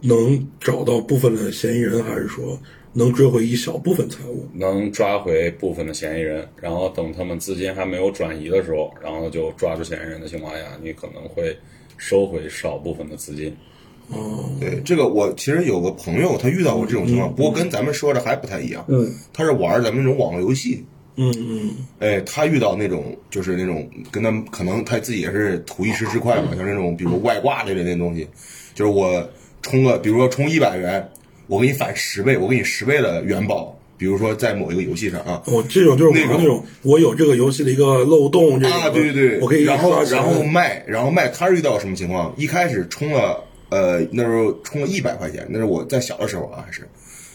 [0.00, 2.58] 能找到部分的嫌疑人，还是说
[2.92, 4.46] 能追回一小部分财物？
[4.54, 11.56] 能抓回部分的嫌疑人，然后等他们资金还没有转移的时候，然后就抓住嫌疑人的情况下，你可能会
[11.96, 13.54] 收回少部分的资金。
[14.08, 20.84] 哦，对这个我其实有个朋友他遇到过这种情况，不过跟咱们说的还不太一样，嗯，他是玩咱们这种网络游戏，
[21.16, 28.28] 嗯嗯，哎，他遇到那种就是那种跟他可能他自己也是图一时之快嘛，像那种比如外挂类的那东西，
[28.74, 29.28] 就是我
[29.62, 31.08] 充个，比如说充一百元，
[31.46, 42.34] 我给你返十倍，我给你十倍的元宝，比如说在某一个游戏上啊，我、这种就是那种那种，我有这个游戏的一个漏洞，这个啊，对对对，我可以然后然后卖，然后卖，他是遇到什么情况？
[42.36, 46.88] 一开始充了，呃，那时候充了一百块钱，那是我在小的时候啊，还是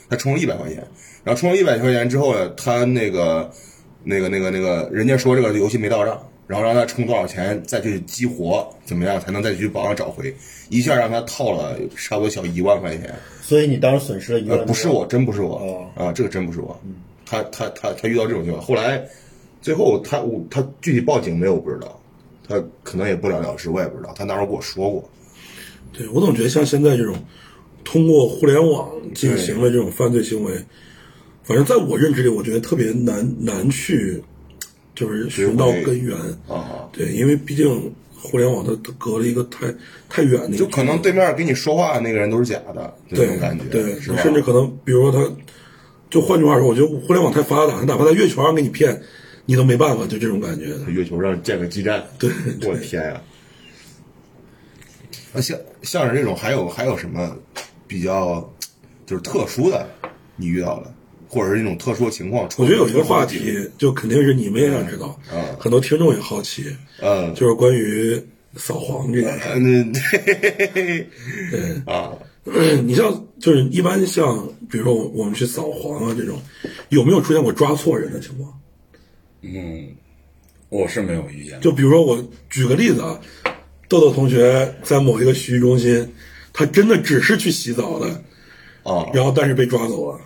[0.09, 0.77] 他充了一百块钱，
[1.23, 3.49] 然后充了一百块钱之后呢，他那个
[4.03, 10.33] 那个那个那个，人家说这个游戏没到账，然后让他充多少钱再去激活，怎么样才能再去网上找回？
[10.69, 16.79] 一下让他套了差不多小一万块钱，所以你当时损失了一万呃，不是我，真不是我哦啊，这个真不是我。
[17.25, 19.03] 他他他他遇到这种情况，后来
[19.61, 21.99] 最后他我他具体报警没有我不知道，
[22.47, 24.13] 他可能也不了了之，我也不知道。
[24.15, 25.09] 他那时候跟我说过，
[25.91, 27.15] 对我总觉得像现在这种
[27.83, 30.53] 通过互联网进行的这种犯罪行为，
[31.49, 34.21] 反正在我认知里，我觉得特别难难去
[34.93, 36.15] 就是寻到根源
[36.47, 36.87] 啊。
[36.93, 39.65] 对，因为毕竟互联网它它隔了一个太
[40.07, 43.99] 太远的就可能对面跟你说话那个人都是假的，这种感觉，对？
[43.99, 45.35] 甚至可能比如说他，
[46.07, 49.01] 就换句话说，我觉得互联网太发达，他哪怕在月球上给你骗，
[49.47, 50.91] 你都没办法，就这种感觉的。
[50.91, 52.29] 月球上建个基站，对，
[52.69, 53.19] 我的天呀！
[55.33, 57.35] 那像像是这种，还有还有什么
[57.87, 58.53] 比较
[59.07, 59.87] 就是特殊的，
[60.35, 60.93] 你遇到的，
[61.29, 62.49] 或者是一种特殊的情况？
[62.57, 66.65] 我觉得有一个话题，就肯定是你们也想知道，嗯很多听众也好奇，
[67.01, 68.19] 嗯，就是关于
[68.55, 69.47] 扫黄这件事。
[69.53, 69.93] 嗯，
[71.51, 72.11] 对啊，
[72.83, 76.41] 你像就是一般像比如说我我们去扫黄啊这种，
[76.89, 78.59] 有没有出现过抓错人的情况？
[79.41, 79.87] 嗯，
[80.69, 81.61] 我是没有遇见。
[81.61, 83.19] 就比如说我举个例子啊，
[83.87, 86.11] 豆豆同学在某一个洗浴中心，
[86.51, 88.07] 他真的只是去洗澡的，
[88.83, 90.19] 啊，然后但是被抓走了。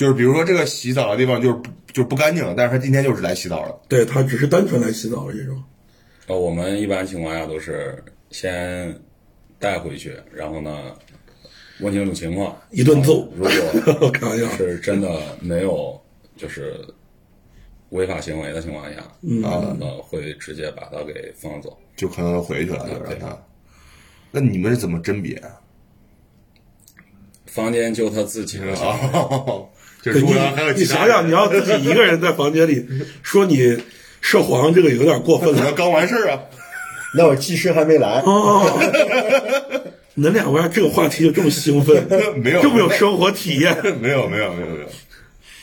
[0.00, 5.62] 就是比如说这个洗澡的地方就是不就是不干净，但是他今天就是来洗澡了，对他只是单纯来洗澡的这种。
[6.26, 8.98] 呃，我们一般情况下都是先
[9.58, 10.96] 带回去，然后呢
[11.80, 13.44] 问清楚情况，一顿揍如
[13.98, 16.00] 果 开玩笑，是真的没有
[16.34, 16.74] 就是
[17.90, 19.00] 违法行为的情况下，
[19.46, 21.76] 啊，呃，会直接把他给放走。
[21.94, 23.38] 就可能回去了，就让他。
[24.30, 25.60] 那你们是怎么甄别啊？
[27.44, 29.68] 房间就他自己的，哦，
[30.02, 32.86] 就是如果还有你其他人想想，你要自己一个人在房间里
[33.22, 33.76] 说你
[34.20, 35.72] 涉黄，这个有点过分了。
[35.72, 36.40] 刚完事儿啊，
[37.14, 38.80] 那我技师还没来，哦，
[40.14, 42.06] 你们两个这个话题就这么兴奋，
[42.42, 43.76] 没有这么有生活体验。
[44.00, 44.86] 没有没有没有没有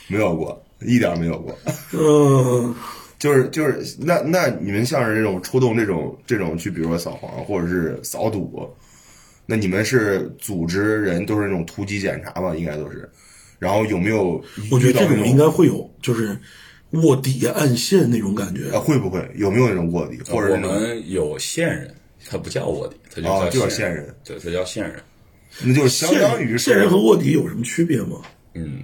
[0.07, 1.57] 没有过，一点没有过。
[1.93, 2.75] 嗯，
[3.19, 8.67] 就是就是那那你们像是这种出动这种这种去，比如说扫黄或者是扫赌，
[9.45, 12.55] 那你们是组织人都是那种突击检查吧？
[12.55, 13.09] 应该都是。
[13.59, 16.37] 然后有没有我觉得这种应该会有，就是
[16.91, 18.69] 卧底暗线那种感觉。
[18.75, 21.93] 啊会不会有没有那种卧底或者我们有线人，
[22.25, 25.01] 他不叫卧底，他就哦就叫叫线线人，对，他叫线人。
[25.63, 28.21] 那就是相当于是线人和卧底有什么区别吗？
[28.53, 28.83] 嗯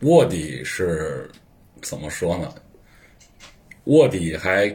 [0.00, 1.30] 卧底是
[1.80, 2.52] 怎么说呢？
[3.84, 4.68] 卧底还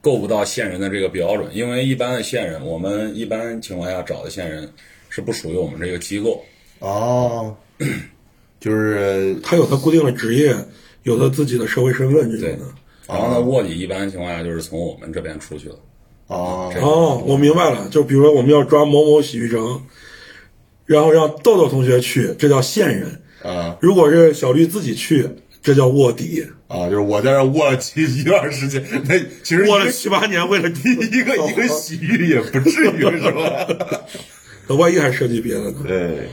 [0.00, 4.70] 够不到线人的这个标准，因为一般的线人，我们一般情况下找的线人
[5.08, 6.44] 是不属于我们这个机构。
[6.80, 7.56] 哦，
[8.64, 10.56] 就是他有他固定的职业，
[11.02, 12.64] 有他自己的社会身份这种的。
[13.06, 15.74] 然后呢，卧底一般情况下就是从我们这边出去的。
[16.28, 19.82] 啊，哦，我明白了，就比如说我们要抓某某洗浴城，
[20.86, 23.06] 然后让豆豆同学去，这叫线人；
[23.42, 25.28] 啊如果是小绿自己去，
[25.62, 33.68] 这叫卧底，啊，就是我在这儿卧了七一段时间，那其实卧了七八年为了第一个一个洗浴也不至于是吧？
[34.66, 36.26] 那万一还涉及别的呢，对，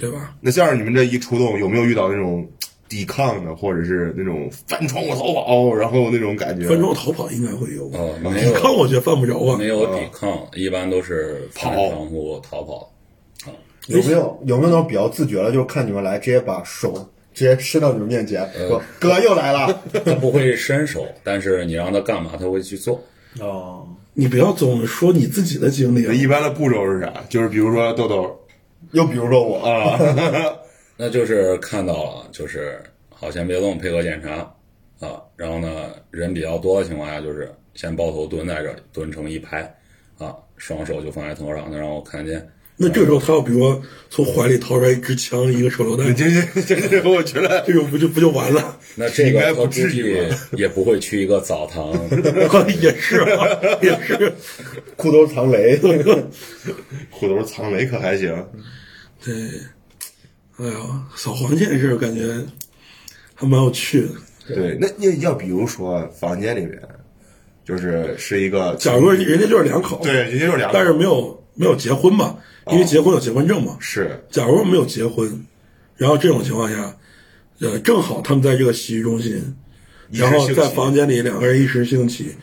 [0.00, 0.34] 对吧？
[0.40, 2.46] 那像是你们这一出动，有没有遇到那种
[2.88, 6.68] 抵抗的，或者是那种翻窗户逃跑，然后那种感觉？
[6.68, 9.68] 分钟逃跑应该会有，哦， 没有抵抗我觉得犯不着啊没。
[9.68, 12.90] 有抵抗，一般都是翻跑窗户逃跑。
[13.46, 13.52] 啊
[13.88, 19.82] 有没有有没有那种比较自觉的，就是看你们来，直接把手直接伸到你们面前，说哥又来了。
[20.06, 23.04] 他不会伸手，但是你让他干嘛，他会去做。
[23.40, 27.12] 哦，你不要总说你自己的经历啊，一般的步骤是啥？
[27.28, 28.40] 就是比如说豆豆
[28.94, 29.98] 又比如说我，啊，
[30.96, 32.80] 那就是看到了，就是
[33.10, 34.34] 好先别动，配合检查
[35.06, 35.20] 啊。
[35.36, 39.62] 然后呢，人比较多的情况下，就是先抱头蹲在这里，蹲成一排
[40.16, 42.48] 啊，双手就放在头上，能让我看见。
[42.76, 43.80] 那这时候他要比如说
[44.10, 46.24] 从怀里掏出来一支枪、一个手榴弹， 这
[46.60, 48.76] 这这这，我觉得这种不就不就完了？
[48.96, 51.92] 那这个他估计至于也不会去一个澡堂，
[52.80, 53.46] 也是啊，
[53.80, 54.32] 也是。
[54.96, 55.76] 裤兜藏雷。
[57.10, 58.32] 裤兜藏雷可还行。
[59.24, 59.34] 对，
[60.58, 62.38] 哎呀，扫黄这件事儿感觉
[63.34, 64.08] 还蛮有趣的。
[64.46, 66.78] 对，那那要比如说房间里面，
[67.64, 72.36] 就是是一个，假如人家就是两口，对，人家就是两个，但是没有没有结婚嘛，
[72.70, 73.78] 因为结婚有结婚证嘛。
[73.80, 75.46] 是假如没有结婚，
[75.96, 76.94] 然后这种情况下，
[77.60, 79.56] 呃，正好他们在这个洗浴中心，
[80.10, 82.36] 然后在房间里两个人一时兴起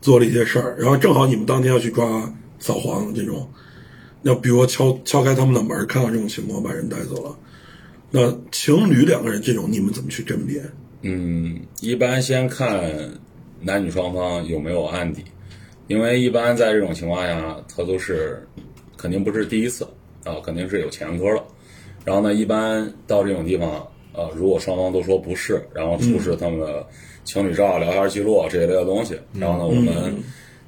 [0.00, 3.52] 做了一些事儿，然后正好你们当天要去抓扫黄这种，
[4.22, 7.36] 那比如说敲敲开他们的门，看到这种情况把人带走了，
[8.10, 10.62] 那情侣两个人这种你们怎么去甄别？
[11.02, 12.92] 嗯，一般先看
[13.60, 15.24] 男女双方有没有案底，
[15.86, 18.46] 因为一般在这种情况下，他都是
[18.96, 19.84] 肯定不是第一次
[20.24, 21.42] 啊，肯定是有前科了。
[22.04, 26.86] 然后呢，一般到这种地方，呃，如果双方都说不是，然后出示他们的
[27.24, 30.14] 情侣照、聊天记录这一类的东西，然后呢，我们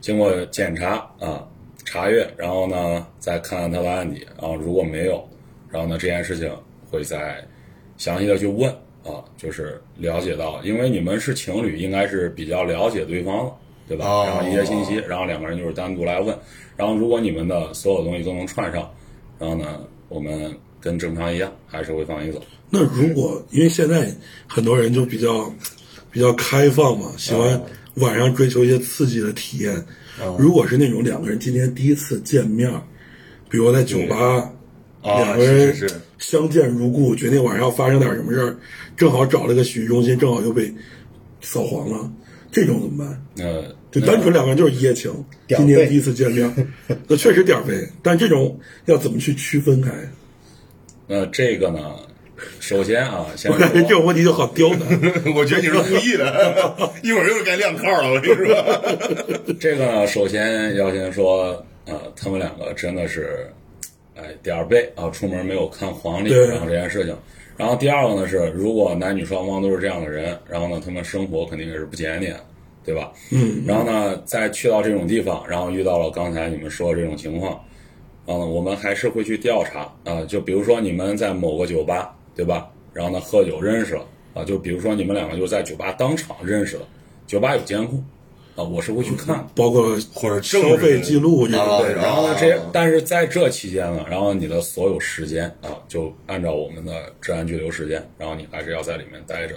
[0.00, 1.46] 经过检查啊、
[1.84, 5.26] 查阅，然后呢再看看他的案底，然后如果没有，
[5.70, 6.50] 然后呢这件事情
[6.90, 7.44] 会再
[7.98, 8.70] 详细的去问
[9.04, 13.52] 啊，就是了解到，因为你们是情侣，应该是比较了解对方的，
[13.88, 14.06] 对吧？
[14.06, 16.36] 哦然后一些信息，然后两个人就是单独来问，
[16.76, 18.88] 然后如果你们的所有东西都能串上，
[19.38, 22.40] 然后呢，我们跟正常一样，还是会放你走。
[22.70, 24.08] 那如果因为现在
[24.46, 25.52] 很多人就比较
[26.10, 27.60] 比较开放嘛，喜欢
[27.96, 29.84] 晚上追求一些刺激的体验。
[30.38, 32.70] 如果是那种两个人今天第一次见面，
[33.48, 34.52] 比如在酒吧，
[35.02, 35.74] 啊，两个人
[36.18, 38.56] 相见如故，决定晚上要发生点什么事儿，
[38.96, 40.72] 正好找了个洗浴中心，正好又被
[41.40, 42.12] 扫黄了，
[42.50, 43.46] 这种怎么办？
[43.46, 45.12] 呃就单纯两个人就是一夜情，
[45.48, 46.50] 今天第一次见面，
[47.06, 49.92] 那确实点儿背，但这种要怎么去区分开？
[51.06, 51.96] 那 这个呢，
[52.60, 54.80] 首先啊，先我感觉这种问题就好刁难。
[55.36, 59.54] 我觉得你是故意的， 一会儿又该亮号了，我跟你说。
[59.60, 63.46] 这个呢，首先要先说，呃，他们两个真的是，
[64.16, 67.16] 哎，点儿背啊，出门没有看黄历，然后这件事情。
[67.56, 72.34] 然后第二个呢是，如果男女双方都是这样的人，然后呢，他们生活肯定也是不检点，
[72.84, 73.12] 对吧？
[73.30, 77.62] 嗯，然后呢，再去到这种地方，然后遇到了刚才你们说的这种情况，
[78.26, 82.70] 嗯，我们还是会去调查啊、就比如说你们在某个酒吧，对吧？
[82.92, 86.82] 然后呢，喝酒认识了啊，就比如说你们两个就在酒吧当场认识了，
[87.26, 88.04] 酒吧有监控
[88.54, 89.46] 啊，我是会去看。
[89.54, 99.54] 包括或者消费记录这啊种，对，然后呢，这但是在这期间呢，然后你的所有时间啊，就按照我们的治安拘留时间，然后你还是要在里面待着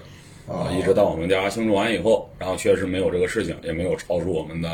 [0.47, 4.69] 啊，一直到我们调查清楚完以后，然后确实没有这个事情，也没有超出我们的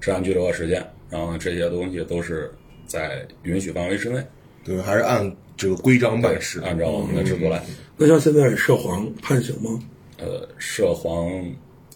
[0.00, 2.50] 治安拘留的时间，然后，这些东西都是
[2.86, 4.22] 在允许范围之内，
[4.66, 6.60] 对，还是按这个规章办事。
[6.60, 7.62] 按照我们的制度来。
[7.96, 9.78] 那像现在涉黄判刑吗？
[10.18, 11.30] 呃，涉黄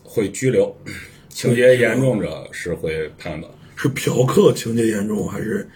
[0.05, 0.73] 会拘留，
[1.29, 3.49] 情节严重者是会判的。
[3.75, 5.69] 是嫖客情节严重，还是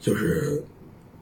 [0.00, 0.62] 就是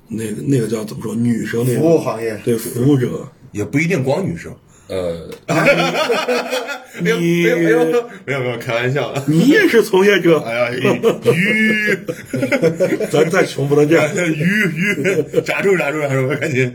[0.06, 3.26] 那个那个叫怎么说女生那个服务行业对服务者？
[3.52, 4.54] 也不一定光女生。
[4.88, 5.28] 呃，
[7.00, 7.78] 没有你没有没有
[8.24, 9.12] 没有没有，开玩笑。
[9.26, 10.70] 你也是从业者， 哎呀，
[11.34, 11.98] 鱼
[13.10, 14.08] 咱再穷不能这样。
[14.26, 14.44] 鱼
[14.74, 16.74] 鱼，扎住扎住扎住，赶紧。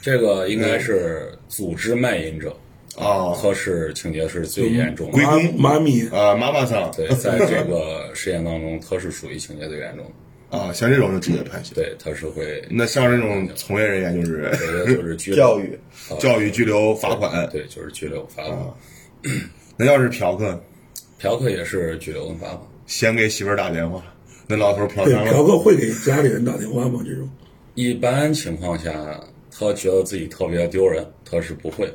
[0.00, 2.56] 这个应该是组织卖淫者。
[2.96, 5.18] 啊他是情节是最严重的。
[5.18, 10.10] 妈归公妈咪，啊，妈妈桑对，在这个实验当中，他是属于情节最严重的。
[10.50, 11.74] 啊，像这种就直接判刑。
[11.74, 14.50] 对，他是会，那像这种从业人员就是，
[14.86, 15.78] 就是拘留 教育，
[16.18, 17.48] 教育、拘留、罚款。
[17.50, 18.58] 对，就是拘留罚款。
[19.76, 20.58] 那要是嫖客，
[21.18, 22.60] 嫖客也是拘留跟罚款。
[22.86, 24.02] 先给媳妇儿打电话，
[24.46, 27.02] 那老头嫖对，娼了，嫖客会给家里人打电话吗？
[27.06, 27.28] 这种
[27.74, 28.90] 一般情况下，
[29.50, 31.92] 他觉得自己特别丢人，他是不会，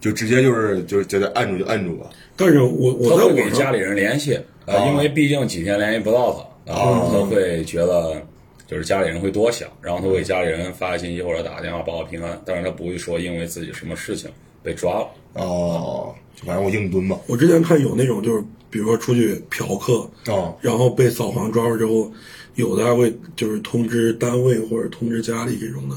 [0.00, 2.08] 就直接就是就是觉得按住就按住吧。
[2.36, 8.20] 但是我我会给家里人联系啊、哦因为毕竟几天联系不到他，然后他会觉得
[8.66, 14.30] 就是家里人会多想，然后他会给家里人发信息或者打个电话报个平安，但是他不会说因为自己什么事情
[14.62, 15.08] 被抓了。
[15.34, 17.20] 哦，就反正我硬蹲吧。
[17.26, 22.10] 我之前看有那种就是比如说出去嫖客，哦，然后被扫黄抓住之后，
[22.54, 25.96] 有的还会就是通知单位或者通知家里这种的，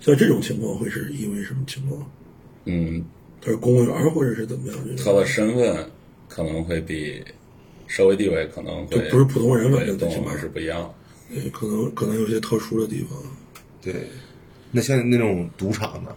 [0.00, 2.04] 像这种情况会是因为什么情况？
[2.64, 3.04] 嗯，
[3.40, 4.76] 他是公务员或者是怎么样？
[5.04, 5.90] 他的身份
[6.28, 7.22] 可能会比
[7.94, 10.94] 社会地位可能会就不是普通人反对正最起码是不一样的。
[11.34, 13.18] 对可能可能有些特殊的地方。
[13.82, 13.92] 对，
[14.70, 16.10] 那现在那种赌场呢？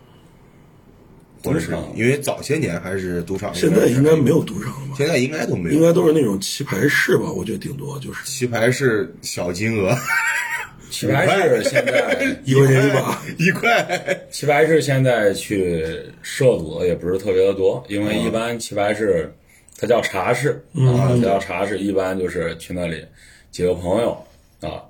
[1.44, 4.96] 赌场因为早些年还是赌场，现在应该没有赌场了吧？
[4.98, 7.30] 现在应该都没有，应该都是那种棋牌室吧？
[7.30, 9.94] 我觉得顶多就是棋牌室小金额，
[10.90, 13.22] 棋牌室现在 一块钱一把。
[13.38, 14.28] 一块。
[14.32, 15.86] 棋牌室现在去
[16.22, 19.30] 涉赌的也不是特别的多，因为一般棋牌室
[19.78, 23.06] 它叫茶室啊，它叫茶室，一般就是去那里
[23.52, 24.18] 几个朋友
[24.62, 24.84] 啊，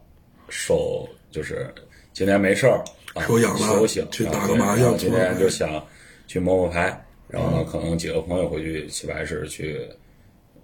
[0.50, 1.74] 手就是
[2.13, 5.84] 今天没事儿啊，手痒了休息啊去打个麻将今天就想
[6.28, 9.82] 去摸摸牌，然后呢，可能几个朋友会去棋牌室去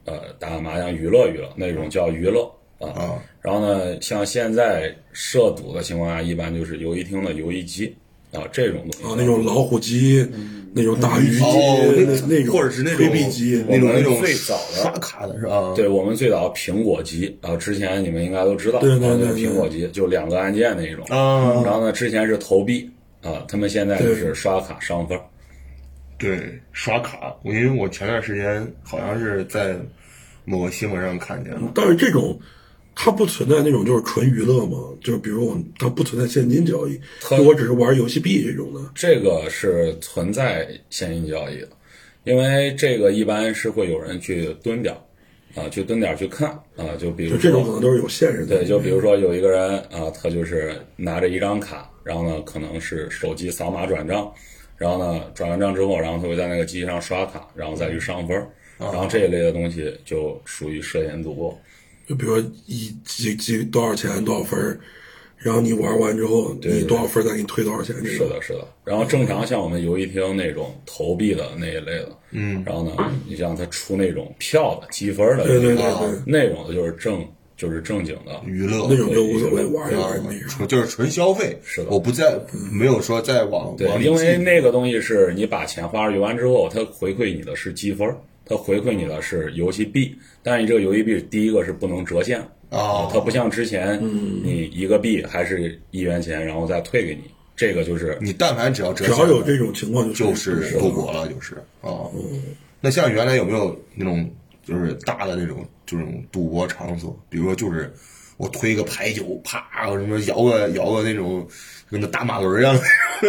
[0.05, 2.43] 呃打个麻将娱乐娱乐，那种叫娱乐
[2.79, 2.89] 啊。
[2.89, 7.95] 啊然后呢，像现在涉赌的情况下，一般就是游戏厅的游戏机
[8.33, 10.25] 啊这种东西啊，那种老虎机，
[10.73, 13.07] 那种大鱼机，哦，那那种或者是那种
[13.67, 15.73] 那种那种最早的刷卡的是吧？
[15.75, 21.03] 对我们最早苹果机啊，之前你们应该都知道，对对对苹果机就两个按键那一种。
[21.09, 22.89] 啊，然后呢，之前是投币
[23.21, 25.19] 啊，他们现在就是刷卡上分。
[26.17, 26.39] 对，
[26.71, 27.35] 刷卡。
[27.43, 29.75] 我因为我前段时间好像是在
[30.45, 32.39] 某个新闻上看见了，但是这种
[32.93, 38.81] 它不存在那种就是纯娱乐嘛，就是比如我它不存在现金交易，它就我只是玩游戏币这种的。
[38.93, 41.69] 这个是存在现金交易的，
[42.25, 48.57] 因为这个一般是会有人去蹲点儿啊，去蹲点儿去看啊，就比如说就这种可能都是有限制的。
[48.57, 54.31] 对，就比如说有一个人啊，他就是拿着一张卡，然后呢，可能是手机扫码转账，
[54.77, 61.59] 然后呢，转完账之后，然后他会在那个机器上刷卡，然后再去上分儿，然后这一类的东西就属于涉嫌赌博。
[62.07, 64.79] 就比如说一几几多少钱多少分儿，
[65.37, 67.95] 然后你玩完之后你多少分再给你退多少钱。
[68.05, 68.67] 是的，是的。
[68.83, 72.95] 然后正常像我们游戏厅那种投币的那一类的，嗯，然后呢，
[73.27, 75.85] 你像他出那种票的积分的，对对对
[76.25, 77.25] 那种的就是正
[77.57, 80.67] 就是正经的娱乐那种就无所谓，玩一玩那种。
[80.67, 81.55] 就是纯消费。
[81.63, 82.39] 是的我不在
[82.71, 88.17] 没有说在网对往，里因为那个东西是你把钱花出去完之后，它回馈你的是积分儿，
[88.51, 93.97] 它回馈你的是游戏币，但是你这个游戏币第一个是不能折现啊它不像之前
[94.43, 97.21] 你一个币还是一元钱，然后再退给你，
[97.55, 102.03] 这个就是你但凡只要折只要有这种情况就就是是赌博了，就是啊。
[102.81, 104.29] 那像原来有没有那种
[104.65, 107.17] 就是大的那种这种赌博场所？
[107.29, 107.93] 比如说就是
[108.41, 111.47] 我推个牌九，啪，我什么摇个摇个那种
[111.91, 112.75] 跟那大马轮一样。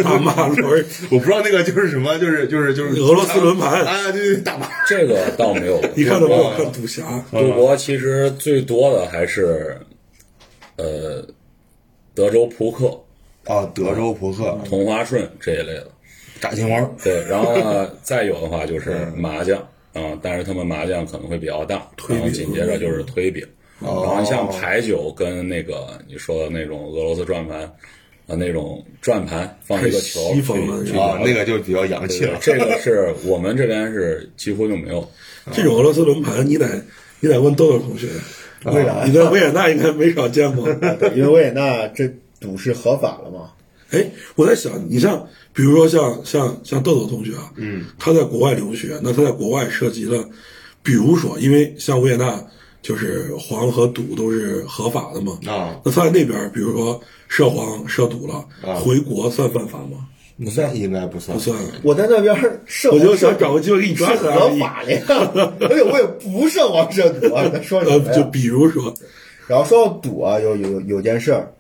[0.03, 4.67] 大马轮儿， 我不知道那个就是什么，就是就是就是俄罗斯轮盘啊，对对，大马。
[4.89, 5.79] 这个倒没有。
[5.95, 7.25] 你看都没有赌博看赌侠。
[7.31, 9.77] 赌博其实最多的还是，
[10.77, 11.23] 呃，
[12.15, 12.87] 德州扑克、
[13.45, 15.89] 啊，德州扑克、同花顺这一类的。
[16.41, 19.59] 炸金花，对，然后呢，再有的话就是麻将
[19.93, 23.47] 啊、但是他们麻将可能会比较大，推饼然后紧接着就是推饼，
[23.85, 27.63] 哦然后像牌九跟那个你说的那种俄罗斯转盘
[28.27, 30.21] 啊那种转盘放一个球
[30.99, 32.39] 啊，那个就比较洋气了。
[32.41, 35.09] 这个是我们这边是几乎就没有。
[35.53, 36.69] 这种俄罗斯轮盘，你得
[37.21, 38.07] 你得问豆豆同学，
[38.65, 40.69] 为啥你在 维也纳应该没少见过。
[41.17, 42.09] 因为维也纳这
[42.41, 43.51] 赌是合法了嘛。
[43.91, 50.27] 哎，我在想，你像比如说像像像豆豆同学啊，嗯，他在国外留学，那他在国外涉及了，
[50.83, 52.43] 比如说，因为像维也纳
[52.83, 58.75] 就是黄和赌都是合法的嘛，啊，那他在那边，比如说涉黄涉赌了，啊。
[58.75, 60.09] 回国算犯法吗？
[60.43, 61.57] 不算，应该不算，不算。
[61.85, 62.35] 我在那边
[62.67, 64.35] 涉我就想找个机会给你是抓起来。
[64.37, 65.01] 合法的呀，
[65.61, 67.49] 而且我也不涉黄涉赌啊。
[67.53, 68.13] 他说什呃么，呀？
[68.13, 68.93] 就比如说，
[69.47, 71.53] 然后说到赌啊，有有有件事儿，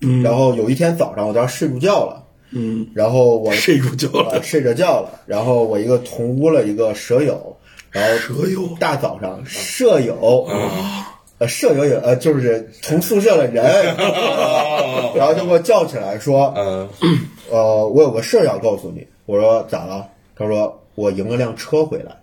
[0.00, 0.22] 嗯。
[0.24, 7.56] 然后有一天早上我在那睡着觉了，嗯，然后我睡着觉了，啊睡着觉了，然后我一个同屋了一个舍友，
[7.90, 11.14] 然后舍友大早上舍友啊。
[11.38, 13.62] 呃，舍友也呃，就是同宿舍的人，
[15.14, 16.88] 然后就给我叫起来说，嗯，
[17.48, 19.06] 呃，我有个事儿要告诉你。
[19.24, 20.08] 我说咋了？
[20.36, 22.16] 他说我赢了辆车回来。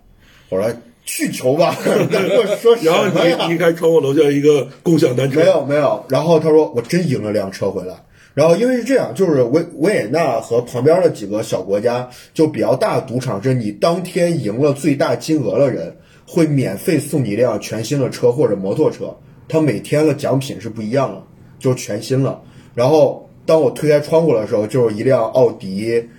[0.50, 0.70] 我说
[1.06, 3.06] 去球吧， 我说什然后？
[3.48, 7.96] 你你开窗户楼下一个共享单车，没有没有，然后他说我真赢了辆车回来。
[8.36, 15.96] 然后因为是这样，就是维维也纳和旁边的几个小国家就比较大的赌场，是你当天赢了最大金额的人
[16.28, 19.16] 会免费送你一辆全新的车或者摩托车，
[19.48, 21.24] 他每天的奖品是不一样的，
[21.60, 22.42] 就是全新了。
[22.74, 26.10] 然后当我推开窗户的时候，就是一辆奥迪，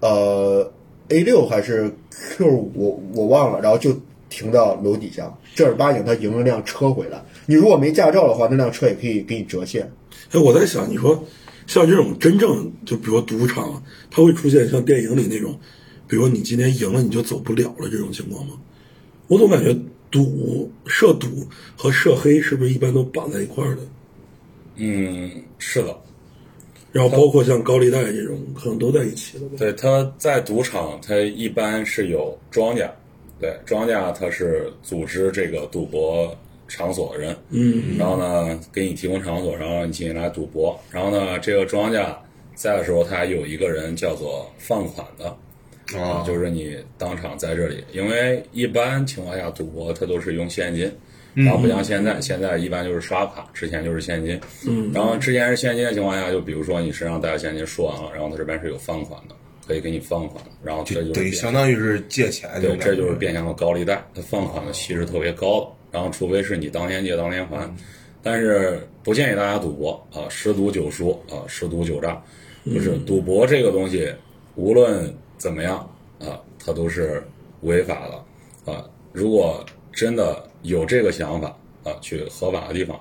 [0.00, 0.70] 呃
[1.08, 3.96] A 六还是 Q 五，我忘了，然后就
[4.28, 7.22] 停到楼底下，正儿八经他赢了辆车回来。
[7.46, 9.90] 你如果没驾照的话，那辆车也可以给你折现。
[10.32, 11.24] 哎，我在想，你说
[11.66, 15.58] 像这种真正就比如说赌场，它会出现像电影里那种，
[16.06, 18.54] 比如说你今天赢了你就走不了了这种情况吗？
[19.26, 19.74] 我总感觉
[20.10, 23.82] 赌涉赌和涉黑是不是一般都绑在一块儿的？
[24.76, 25.96] 嗯，是的，
[26.92, 29.56] 然后包括像高利贷这种，可能都在一起了吧？
[29.58, 32.92] 对，他在赌场，他一般是有庄家，
[33.40, 36.36] 对，庄家他是组织这个赌博
[36.74, 42.18] 场所的人，嗯，然后呢，给你提供场所，然后让你进行来赌博，然后呢，这个庄家
[42.54, 45.26] 在的时候，他还有一个人叫做放款的，
[45.98, 50.90] 啊，就是你当场在这里，因为一般情况下赌博他都是用现金，
[51.34, 59.34] 然后不像现在，现在一般就是刷卡，之前就是现金，嗯，然后之前是现金的情况下，就比如说你身上带着现金输完了，然后他这边是有放款的，
[59.66, 67.72] 可以给你放款，然后这就是等于相当于是借钱对，这就是变相的高利贷，它放款的息是特别高的，然后除非是你当天借当天还，
[68.20, 72.20] 但是不建议大家赌博啊，十赌九输啊，十赌九诈，
[72.66, 74.12] 就是赌博这个东西，
[74.56, 75.88] 无论怎么样
[76.18, 77.22] 啊，它都是
[77.60, 78.84] 违法的啊。
[79.12, 82.96] 如果真的有这个想法啊，去合法的地方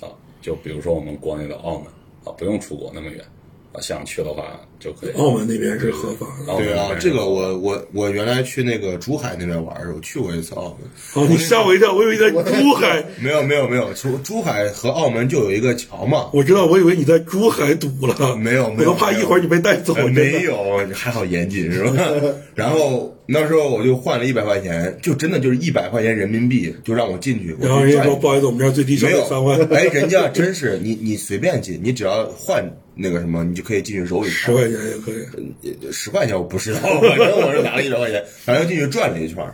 [0.00, 0.06] 啊，
[0.40, 1.86] 就比如说我们国内的澳门
[2.24, 3.35] 啊，不用出国那么远啊，
[3.80, 5.10] 想去的话就可以。
[5.12, 6.56] 澳门那边是合法的。
[6.56, 18.36] 对啊这个我我我原来去那个珠海那边玩的时候去过一次澳门，哦，你吓我一跳，我以为你在珠海，没有没有没有，珠珠海和澳门就有一个桥嘛，我知道，我以为你在珠海堵了。
[18.36, 19.94] 没有没有我怕一会儿你被带走。
[20.08, 21.92] 没有，还好严谨是吧？
[22.54, 27.54] 然后那时候我就换了一百块钱，就真的就是一百块钱人民币，就让我进去。
[27.60, 32.64] 我然后人家说不好意思，我们这儿最低消没有费三万，哎，人家真是你你随便进，你只要换
[32.98, 34.32] 那个什么，你就可以进去揉一圈。
[34.32, 35.92] 十块钱也可以。
[35.92, 39.44] 十块钱我不知道，反正我是拿了一百块钱，反正进去转了一圈，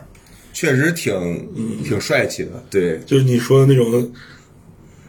[0.53, 2.51] 确实挺挺帅气的。
[2.69, 4.11] 对，就是你说的那种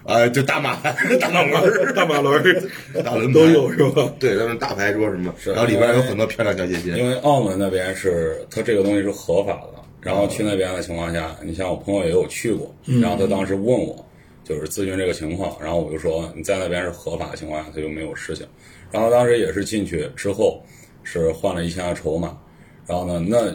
[0.05, 0.75] 啊，就大马
[1.21, 4.13] 大马轮、大马轮儿大轮 都有是吧？
[4.19, 6.91] 对，他们大牌桌什么，然后里边有很多漂亮小姐姐。
[6.99, 14.05] 因为澳门那边是它这个东西是合法的，然后去那边的情况下，你像我朋友也有去过，然后他当时问我，
[14.45, 18.47] 就是咨询这个情况，然后我就说你在那边是合法的情况下，他就没有事情。
[18.93, 20.63] 然后当时也是进去之后
[21.03, 22.39] 是换了一千的筹码，
[22.87, 23.51] 然后呢，那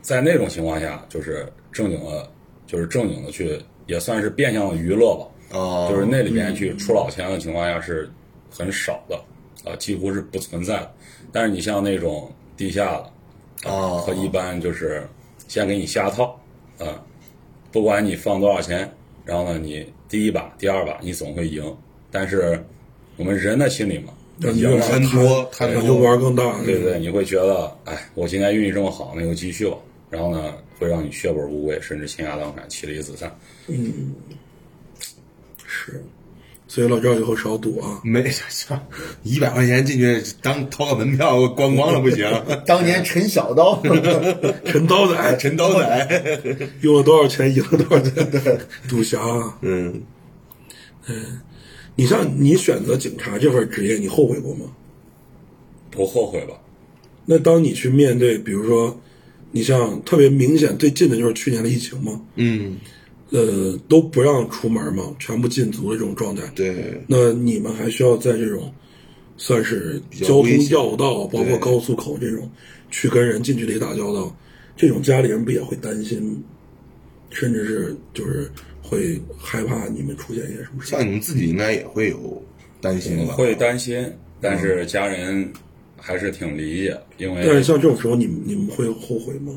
[0.00, 2.30] 在那种情况下，就是正经的，
[2.66, 5.58] 就是正经的去，也算是变相的娱乐吧。
[5.58, 8.10] 哦，就是那里边去出老千的情况下是
[8.50, 9.16] 很少的，
[9.64, 10.94] 啊，几乎是不存在的。
[11.32, 12.92] 但是你像那种地下
[13.64, 15.06] 的，哦它一般就是
[15.48, 16.38] 先给你下套，
[16.78, 17.04] 啊，
[17.72, 18.90] 不管你放多少钱，
[19.24, 21.76] 然后呢，你第一把、第二把你总会赢，
[22.10, 22.62] 但是
[23.16, 24.12] 我们人的心理嘛，
[24.52, 26.62] 赢了贪多贪多就多，玩更大。
[26.64, 29.76] 对对，你会觉得，哎，我今天运气这么好，那就继续吧。
[30.10, 33.30] 然后呢，会让你血本无归，甚至倾家荡产、妻离子散。
[33.66, 34.14] 嗯
[35.66, 36.02] 是，
[36.68, 38.00] 所以老赵以后少赌啊。
[38.04, 38.78] 没操，
[39.24, 42.30] 一百块钱进去当掏个门票观光了不行？
[42.66, 43.82] 当年陈小刀，
[44.64, 48.58] 陈刀仔陈刀仔，用了多少钱，赢了多少钱？
[48.88, 49.18] 赌侠
[49.62, 50.02] 嗯，
[51.08, 51.40] 嗯，
[51.96, 54.66] 你像你选择警察这份职业，你后悔过吗？
[55.90, 56.54] 不后悔吧？
[57.24, 59.00] 那当你去面对，比如说，
[59.52, 62.76] 你像特别明显最近的就是去年的疫情嘛，嗯，
[63.30, 66.42] 呃，都不让出门嘛，全部禁足的这种状态。
[66.54, 68.72] 对，那你们还需要在这种
[69.36, 72.50] 算是交通要道，包括高速口这种，
[72.90, 74.34] 去跟人近距离打交道，
[74.76, 76.42] 这种家里人不也会担心，
[77.30, 78.50] 甚至是就是
[78.82, 82.42] 会害怕你们出现一些什么事像你们自己应该也会有
[82.80, 83.34] 担心吧？
[83.34, 84.10] 会担心，
[84.40, 85.52] 但是家人
[85.96, 89.52] 还是挺理解，因为但是像这种时候，你们你们会后悔吗？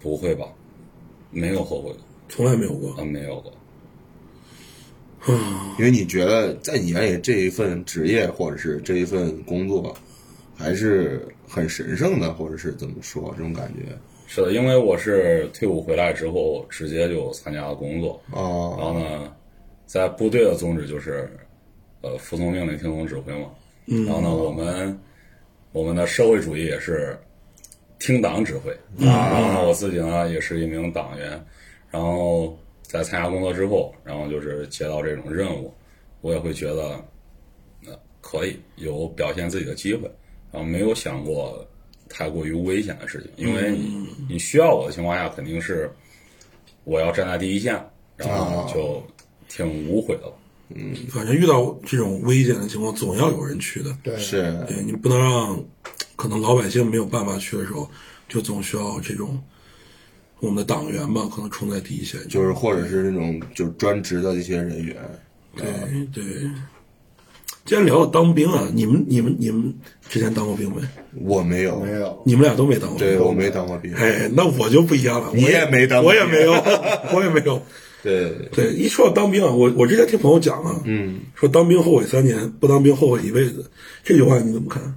[0.00, 0.46] 不会吧？
[1.32, 1.98] 没有后悔过，
[2.28, 2.90] 从来没有过。
[2.94, 3.52] 啊，没有过。
[5.78, 9.96] 因为你觉得在你眼里这一份职业或者是这一份工作，
[10.56, 13.96] 还是很神圣的，或者是怎么说这种感觉？
[14.28, 19.32] 是的，因为我是退伍回来之后直接就参加了工作，然哦，后呢，
[19.86, 21.28] 在部队的宗旨就是，
[22.02, 23.48] 呃，服从命令，听从指挥嘛。
[23.84, 24.98] 然后呢，我们
[25.72, 27.18] 我们的社会主义也是
[27.98, 28.72] 听党指挥
[29.06, 29.30] 啊。
[29.32, 31.44] 然后呢，我自己呢也是一名党员，
[31.96, 35.72] 然后在参加工作之后，然后就是接到这种任务，
[36.20, 37.02] 我也会觉得，
[37.86, 40.02] 呃，可以有表现自己的机会，
[40.52, 41.66] 然后没有想过
[42.06, 45.90] 太过于危险的事情，因为你你需要我的情况下，肯定是
[46.84, 47.72] 我要站在第一线，
[48.14, 49.02] 然后就
[49.48, 50.34] 挺无悔的了。
[51.08, 53.96] 反正遇到这种危险的情况，总要有人去的。
[54.02, 55.64] 对，是对你不能让
[56.14, 57.88] 可能老百姓没有办法去的时候，
[58.28, 59.42] 就总需要这种
[60.40, 62.20] 我们的党员吧，可能冲在第一线。
[62.28, 64.96] 就是或者是那种就是专职的这些人员，
[65.56, 65.64] 对
[66.12, 66.24] 对。
[67.64, 69.74] 既然聊到当兵啊，你们你们你们
[70.08, 70.80] 之前当过兵没？
[71.14, 73.08] 我没有，没有，你们俩都没当过兵。
[73.08, 75.32] 对我没当过兵，哎，那我就不一样了。
[75.34, 76.52] 你我也没当过我也没有，
[77.12, 77.60] 我也没有。
[78.04, 83.68] 对对，一说到当兵啊，我我之前听朋友讲啊，嗯，说当兵后悔三年，不当兵后悔一辈子，
[84.04, 84.94] 这句话你怎么看？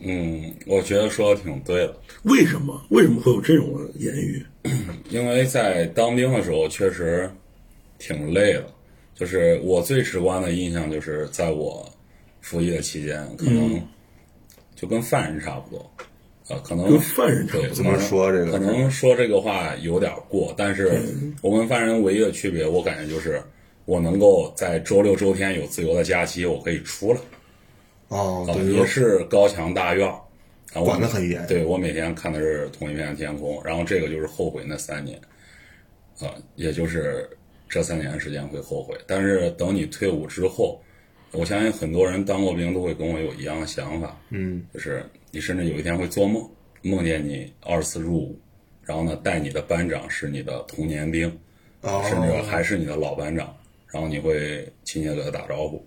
[0.00, 2.78] 嗯，我觉得说的挺对的，为什么？
[2.90, 4.44] 为什么会有这种言语？
[5.10, 7.30] 因为在当兵的时候确实
[7.98, 8.66] 挺累的，
[9.14, 11.88] 就是我最直观的印象就是在我
[12.40, 13.80] 服役的期间，可能
[14.74, 15.90] 就跟犯人差不多，
[16.48, 21.00] 呃，可能跟犯人差不多对怎么说这个可能说这个话有点过，但是
[21.42, 23.42] 我跟犯人唯一的区别，我感觉就是
[23.84, 27.20] 我能够在周六周天有自由的假期，我可以出来。
[28.08, 30.10] 哦，也是高墙大院
[30.72, 35.20] 管得很严对我每天看的是同一片天空，然后这个就是后悔那三年，
[36.20, 37.28] 啊，也就是
[37.68, 38.96] 这三年时间会后悔。
[39.06, 40.82] 但是等你退伍之后，
[41.32, 46.48] 我相信很多人当过兵都会跟我有一样的想法，嗯，就是你甚至有一天会做梦，
[46.82, 48.40] 梦见你二次入伍，
[48.82, 51.28] 然后呢带你的班长是你的同年兵，
[51.82, 53.56] 哦甚至还是你的老班长，
[53.92, 55.84] 然后你会亲切地给他打招呼。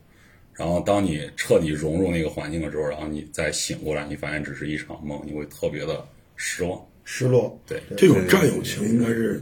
[0.58, 6.04] 然后当你彻底融入那个环境的时候，然后你再醒过来，你发现只是一场梦，你会特别的
[6.36, 6.84] 失望。
[7.06, 7.58] 失落。
[7.66, 9.42] 对，这种战友情应该是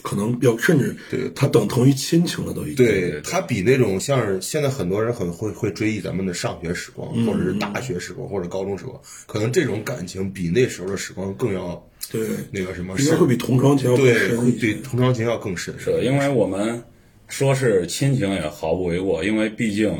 [0.00, 2.76] 可能要甚至对它等同于亲情了，都已经。
[2.76, 14.28] 对它比那种像是现在很多人很会会追忆咱们的上学时光，或者是大学时光，或者高中时光，可能这种感情比那时候的时光更要对，那个什么应该会比同窗情要更对。
[14.58, 15.74] 对同窗情要更深。
[15.78, 16.82] 是的，因为我们
[17.28, 19.94] 说是亲情也毫不为过，因为毕竟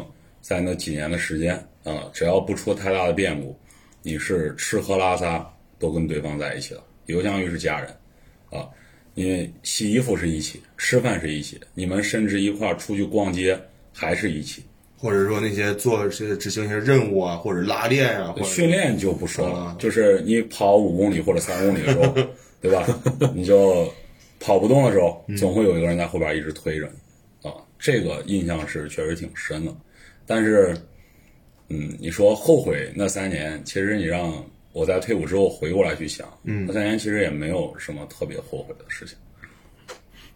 [0.44, 3.58] 在那几年的时间啊、只要不出太大的变故，
[4.02, 7.88] 你是吃喝拉撒都跟对方在一起了，尤相于是家人
[8.50, 8.68] 啊。
[9.14, 13.58] 因为洗衣服是一起，吃饭是一起，你们甚至一块儿出去逛街
[13.90, 14.62] 还是一起。
[14.98, 22.14] 或者说那些做些执行一些任务啊，或者拉练啊，或者训练就不说了啊，就是你跑五公里或者三公里的时候，
[22.60, 22.86] 对吧？
[23.34, 23.90] 你就
[24.40, 26.86] 跑不动的时候，总会有一个人在后边一直推着
[27.42, 29.74] 你，啊，这个印象是确实挺深的。
[30.26, 30.76] 但是，
[31.68, 34.32] 嗯，你说后悔那三年，其实你让
[34.72, 39.16] 我在退伍之后回过来去想，嗯，那三年其实也没有什么特别后悔的事情，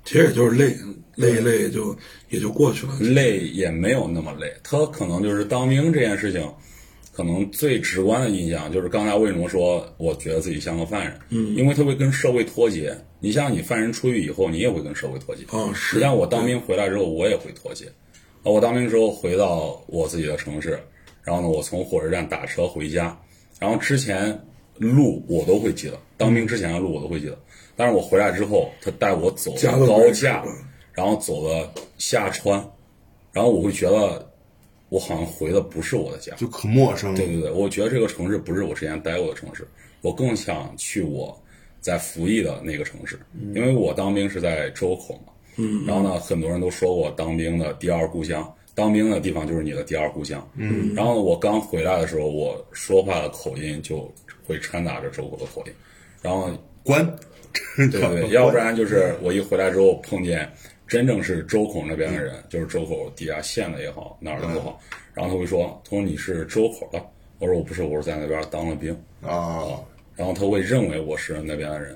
[0.04, 0.76] 其实也就是累，
[1.16, 1.96] 累一累也就
[2.30, 2.96] 也就过去了。
[3.00, 4.52] 累也没有那么累。
[4.62, 6.46] 他可能就是当兵这件事情，
[7.12, 12.96] 可能最直观的印象就是刚才为什么说我觉得自己像个犯人，嗯，因为他会跟社会脱节。
[13.20, 15.42] 你像你犯人出狱以后，你也会跟社会脱节。
[15.74, 17.86] 实际上我当兵回来之后，我也会脱节。
[17.86, 17.90] 啊，
[18.50, 20.78] 我当兵之后回到我自己的城市，
[21.22, 23.18] 然后呢，我从火车站打车回家，
[23.58, 24.38] 然后之前
[24.76, 27.38] 路我都会记得，当兵之前的路我都会记得。
[27.76, 30.44] 但是我回来之后，他带我走了高架，
[30.92, 32.58] 然后走的下川，
[33.32, 34.28] 然后我会觉得
[34.88, 36.34] 我好像回的不是我的家。
[36.34, 37.14] 就可陌生。
[37.14, 39.66] 对对对，我觉得这个城市不是我之前待过的城市，
[40.00, 41.40] 我更想去我
[41.80, 43.20] 在服役的那个城市，
[43.54, 45.32] 因为我当兵是在周口嘛。
[45.58, 50.48] 嗯，然后呢，很多人都说过当兵的第二故乡，当兵的地方就是你的第二故乡。
[50.54, 54.10] 嗯，然后我刚回来的时候，我说话的口音就
[54.46, 55.72] 会掺杂着周口的口音，
[56.22, 56.50] 然后
[56.82, 57.04] 关，
[57.76, 60.50] 对对对， 要不然就是我一回来之后碰见
[60.86, 64.80] 真正是周口那边的人，就是周口底下县的也好，哪儿的都好，
[65.12, 67.04] 然后他会说，他说你是周口的，
[67.40, 68.92] 我说我不是，我是在那边当了兵，
[69.22, 69.66] 啊，
[70.16, 71.94] 然后他会认为我是那边的人，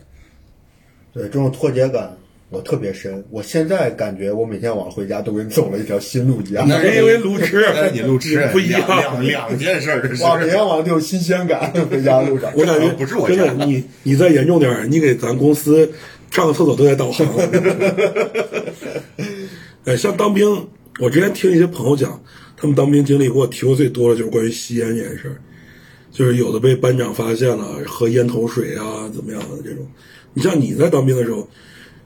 [1.12, 2.14] 对这种脱节感，
[2.53, 3.24] 我特别深。
[3.30, 6.66] 我现在感觉我每天晚上回家都跟走了一条新路一样。
[6.68, 12.53] 那是因为路痴， 那你路痴不一样两两两件事儿，这是哇，每天晚上都有新鲜感，回家路上。
[12.55, 15.90] 我感觉不是我真的，你你再严重点儿，你给咱公司
[16.30, 17.26] 上个厕所都得导航。
[19.84, 20.68] 哎， 像当兵，
[21.00, 22.22] 我之前听一些朋友讲，
[22.57, 25.40] 他们当兵经历给我提过最多的就是关于吸烟这件事儿，
[26.11, 29.86] 就是有的被班长发现了喝烟头水啊，怎么样的这种。
[30.34, 31.48] 你像你在当兵的时候，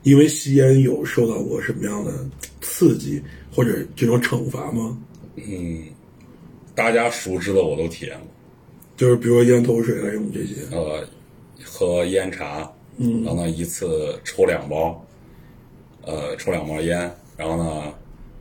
[0.06, 2.12] 因为吸烟有受到过什么样的
[2.60, 3.20] 刺激
[3.52, 4.96] 或者这种惩罚吗？
[5.34, 5.82] 嗯
[6.76, 8.28] 大家熟知的我都体验过，
[8.96, 10.54] 就是比如说烟头水啊什么这些。
[10.70, 11.04] 呃，
[11.64, 15.04] 喝烟茶，嗯，然后呢一次抽两包，
[16.02, 17.92] 呃，抽两包烟，然后呢，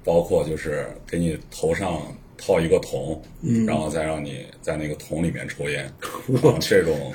[0.03, 1.99] 包括就是给你头上
[2.37, 5.91] 套一个桶，嗯，然后再让你在那个桶里面抽烟，
[6.61, 7.11] 这种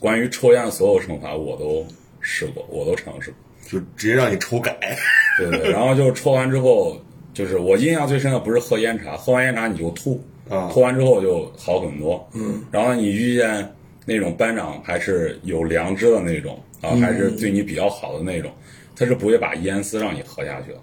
[0.00, 1.86] 关于抽烟的所有惩罚我都
[2.18, 3.36] 试过，我都尝试过。
[3.74, 4.78] 就直接让你抽改。
[5.36, 6.96] 对对，然后就抽完之后，
[7.32, 12.24] 就是我印象最深的不是喝烟茶，喝完烟茶你就吐，啊吐完之后就好很多。
[12.34, 13.68] 嗯，然后你遇见
[14.06, 18.52] 那种班长还是有良知的那种啊，还是对你比较好的那种，
[18.94, 20.78] 他是不会把烟丝让你喝下去的。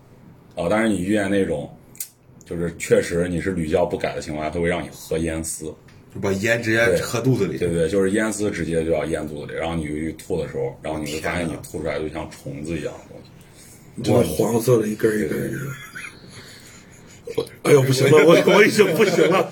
[0.62, 1.70] 啊，但是你遇见那种，
[2.44, 5.74] 就是确实你是屡教不改的情况下，他会让你喝烟丝。
[6.14, 7.58] 就把烟直接喝肚子里。
[7.58, 14.04] 对对，就是烟丝直接就要咽肚子里，然后你一吐的时候，然后你会发现你吐出来就像虫子一样的东西。
[14.04, 15.54] 就是黄色的一根一根。
[17.64, 19.50] 哎呦，不行了，我我已经不行了，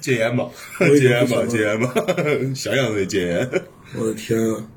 [0.00, 0.50] 戒烟吧，
[0.80, 1.94] 我戒烟吧，戒烟吧，
[2.54, 3.48] 想想都得戒烟。
[3.96, 4.68] 我的天啊！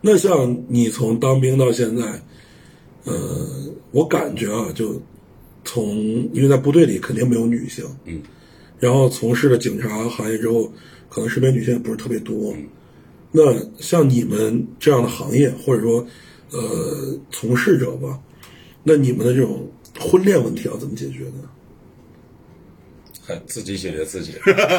[0.00, 2.04] 那像你从当兵到现在，
[3.02, 5.02] 呃，我感觉啊，就
[5.64, 5.96] 从
[6.32, 8.22] 因为在部队里肯定没有女性，嗯，
[8.78, 10.72] 然后从事了警察行业之后，
[11.08, 12.54] 可能身边女性也不是特别多。
[13.32, 13.42] 那
[13.78, 16.06] 像你们这样的行业，或者说
[16.50, 18.18] 呃从事者吧，
[18.82, 21.48] 那你们的这种婚恋问题要怎么解决呢？
[23.26, 24.32] 还自己解决自己。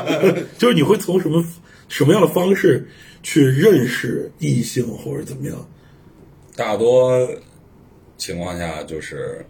[0.57, 1.45] 就是你会从什么
[1.87, 2.87] 什么样的方式
[3.21, 5.69] 去认识异性，或者怎么样？
[6.55, 7.29] 大多
[8.17, 9.45] 情况下就是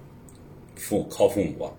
[0.75, 1.71] 父靠父母吧，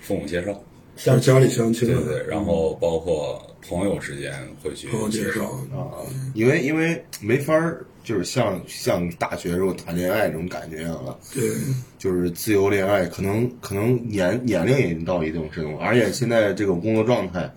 [0.00, 0.62] 父母介绍，
[0.96, 4.32] 像家里相亲啊，对对对，然后包括朋友之间
[4.62, 5.44] 会去朋友介绍，
[5.76, 5.98] 啊，
[6.34, 11.50] 因为因为没法儿，就是像像大学时候谈恋爱这种感觉一样了，对，
[11.98, 17.52] 就是自由恋爱，可能可能年年龄也已经到一定程度，而且现在这个工作状态，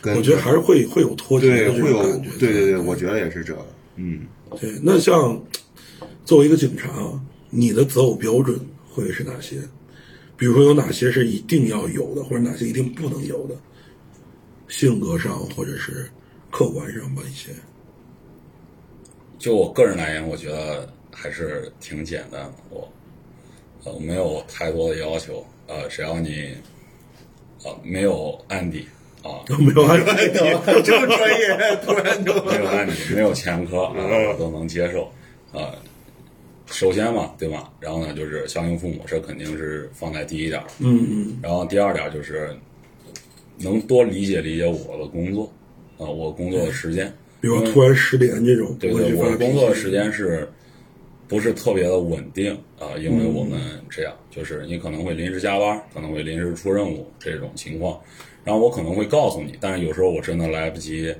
[0.00, 2.02] 跟我觉得还是会会有脱节对会有。
[2.38, 3.66] 对对对，我觉得也是这个，
[3.96, 4.26] 嗯，
[4.60, 4.70] 对。
[4.82, 5.40] 那像
[6.24, 7.20] 作为一个警察啊，
[7.50, 8.58] 你的择偶标准
[8.90, 9.56] 会是哪些？
[10.36, 13.54] 比如说有哪些是一定要有的，或者哪些一定不能有的？
[14.68, 16.10] 性格上或者是
[16.50, 17.50] 客观上吧，一些。
[19.38, 22.54] 就我个人来言，我觉得还是挺简单的。
[22.70, 22.90] 我
[23.84, 26.54] 呃没有太多的要求，呃，只要你
[27.64, 28.86] 呃没有案底
[29.22, 30.14] 啊，都没有案底
[30.84, 35.12] 这么专业，突然就没有案底，没有前科啊，我都能接受
[35.52, 35.74] 啊。
[36.66, 37.70] 首先嘛，对吧？
[37.80, 40.66] 然后呢，就是孝敬父母，这肯定是放在第一点儿。
[40.78, 42.50] 嗯嗯，然后第二点就是
[43.58, 45.52] 能多理解理解我的工作
[45.98, 47.12] 啊，我工作的时间。
[47.40, 50.48] 比如突然失联这种，对对，我工作的时间是
[51.26, 52.94] 不是特别的稳定啊？
[52.96, 53.60] 因为我们
[53.90, 58.00] 这样，就是你可能会临时加班，可能会临时出任务这种情况，
[58.44, 61.12] 然后我可能会告诉你，但是有时候我真的来不及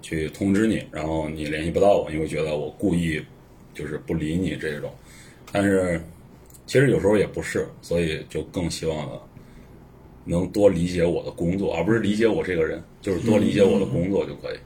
[0.00, 3.22] 去通知你，然后你联系不到我，因为觉得我故意
[3.78, 4.90] 就是不理你这种，
[5.52, 6.00] 但是
[6.66, 9.12] 其实有时候也不是，所以就更希望呢
[10.24, 14.56] 能多理解我的工作，而不是理解我这个人，就是多理解我的工作就可以。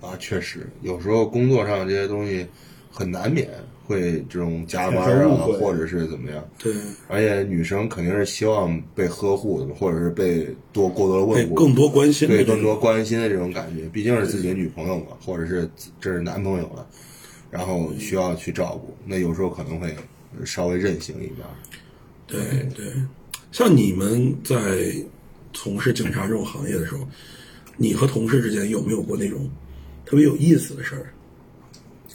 [0.00, 2.46] 啊，确实，有时候工作上这些东西
[2.90, 3.48] 很难免
[3.86, 4.98] 会这种加班
[5.30, 6.46] 啊，或者是怎么样。
[6.58, 6.74] 对，
[7.08, 13.88] 而且女生肯定是希望被呵护的，或者是被多过多的被问候，更多关心对更多关心的这种感觉。
[13.88, 15.68] 毕竟是自己的女朋友嘛，或者是
[15.98, 16.86] 这是男朋友了，
[17.54, 19.94] 然后需要去照顾，那有时候可能会
[20.44, 21.46] 稍微任性一点。
[22.26, 22.40] 对
[22.74, 22.92] 对，
[23.52, 24.92] 像你们在
[25.52, 27.06] 从事警察这种行业的时候，
[27.76, 29.48] 你和同事之间有没有过那种
[30.04, 31.06] 特别有意思的事儿？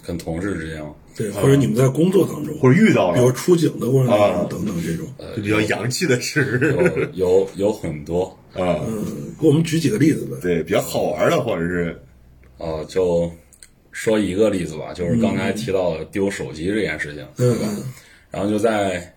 [0.06, 4.48] 跟同事之间吗，对，或者你们在工作当中，或者遇到比如出警的过程当中啊。
[4.50, 6.76] 等等这种，就比较洋气的事。
[7.14, 10.36] 有有有很多，啊，嗯，给我们举几个例子呗。
[10.42, 11.98] 对，比较好玩的，或者是。
[12.58, 13.32] 啊，就
[13.92, 17.56] 说一个例子吧，就是刚才提到的丢手机这件事情，嗯。
[17.56, 17.76] 对吧？
[18.32, 19.14] 然后就在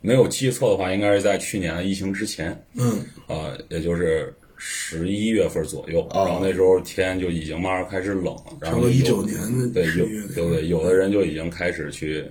[0.00, 3.04] 没有记错的话，应该是在去年的疫情之前，嗯。
[3.26, 12.24] 啊，也就是十一月份左右，啊然后那时候天就已经慢慢开始冷了，然后有19年的对有11月对对，有的人就已经开始去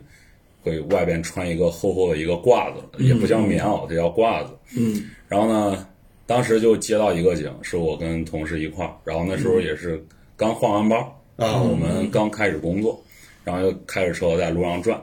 [0.61, 5.09] 会外边穿一个厚厚的一个褂子，也不叫棉袄，这叫褂子，嗯。
[5.27, 5.87] 然后呢，
[6.27, 10.03] 当时就接到一个警，是我跟同事一块儿，然后那时候也是
[10.35, 10.99] 刚换完班，
[11.39, 13.01] 然后我们刚开始工作，
[13.43, 15.01] 然后又开着车在路上转，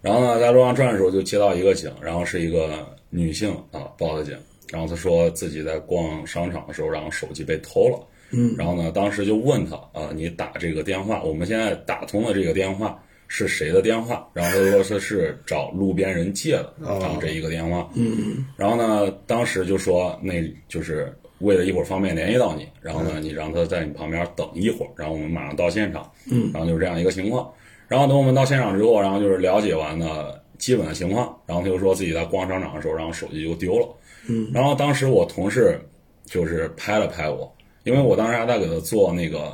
[0.00, 4.36] 然后呢，在路上转的时候就接到一个警，然后是一个女性啊报的警，
[4.70, 8.54] 然后她说自己在逛商场的时候，然后手机被偷了，嗯。
[8.56, 14.28] 然后呢，当时就问她啊，你打这个电话，我们现在打通的这个电话是谁的电话？
[14.32, 18.46] 然后她说她是找路边人借的，然后这一个电话，嗯。
[18.56, 20.34] 然后呢，当时就说那
[20.68, 27.50] 就是为了一会儿方便联系到你，然后呢，你让他在你旁边等一会儿，然后我们马上到现场，嗯，然后就是这样一个情况。
[27.88, 33.88] 然后等我们到现场之后，然后就是了解完了基本的情况，然后他就说自己在逛商场的时候，然后手机就丢了，
[34.28, 35.78] 嗯，然后当时我同事
[36.24, 37.52] 就是拍了拍我，
[37.84, 39.52] 因为我当时还在给他做那个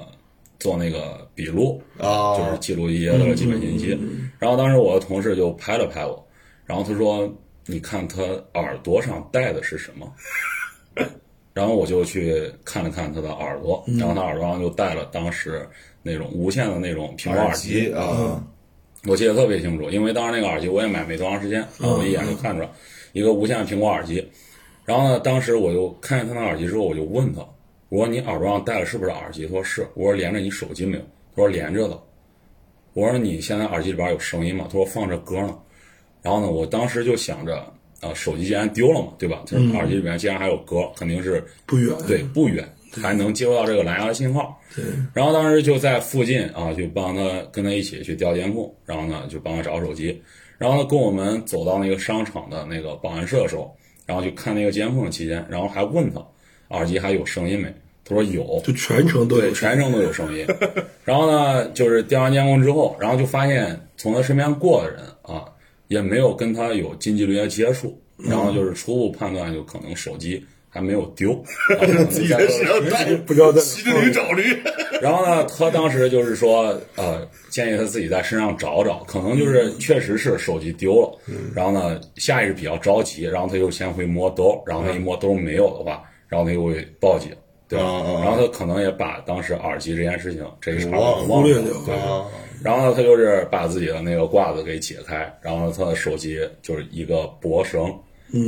[0.58, 2.38] 做那个笔录，啊。
[2.38, 3.98] 就是记录一些的基本信息。
[4.38, 6.24] 然后当时我的同事就拍了拍我，
[6.64, 7.30] 然后他说
[7.66, 8.22] ：“你看他
[8.54, 10.10] 耳朵上戴的是什么？”
[11.54, 15.68] 然后我就去看了看他的耳朵，然后他耳朵上就戴了当时
[16.02, 18.42] 那种无线的那种苹果耳机啊，
[19.06, 22.68] 我记得特别清楚，因为当时那个耳机我也买没多长时间，然后我一眼就看出来
[23.12, 24.26] 一个无线的苹果耳机。
[24.84, 27.40] 然后呢，当时我就看见他那耳机之后，我就问他，
[27.88, 29.46] 我说你耳朵上戴的是不是耳机？
[29.46, 29.86] 他说是。
[29.94, 31.02] 我说连着你手机没有？
[31.36, 32.00] 他说连着的。
[32.94, 34.64] 我说你现在耳机里边有声音吗？
[34.68, 35.56] 他说放着歌呢。
[36.20, 37.71] 然后呢，我当时就想着，
[38.02, 39.42] 啊，手机既然丢了嘛，对吧？
[39.46, 42.68] 就是耳机里面既然还有歌，肯定是不远对，不远，
[43.00, 44.60] 还能接收到这个蓝牙的信号。
[44.74, 44.84] 对，
[45.14, 47.22] 然后当时就在附近啊，就帮他
[47.52, 50.20] 跟他一起去调监控，然后呢就帮他找手机，
[50.58, 53.72] 然后呢跟我们走到那个商场的那个保安室的时候，
[54.04, 56.20] 然后就看那个监控的期间，然后还问他
[56.76, 57.72] 耳机还有声音没？
[58.04, 60.44] 他说有，就全程都有，全程都有声音。
[61.04, 65.11] 然后呢，就是调完监控之后，然后就发现从他身边过的人啊，
[65.92, 72.46] 也没有跟他有近距离的接触，然后就是初步判断，就可能手机还没有丢，然后可能在
[72.90, 74.42] 他的不知道在骑着驴找驴，
[75.02, 81.18] 然后呢，他当时就是说，呃，建议他自己在身上找找，可能就是确实是手机丢了。
[81.54, 87.30] 然后呢，下意识比较着急，然后他又先会摸兜，然后他一摸兜没有的话，然后他又会报警，
[87.68, 91.94] 对然后他可能也把当时耳机这件事情这一茬忘了忘了忽略掉，对。
[92.62, 97.92] 啊然后呢，他就是把自己的那个褂子给解开，然后，他的手机就是一个脖绳。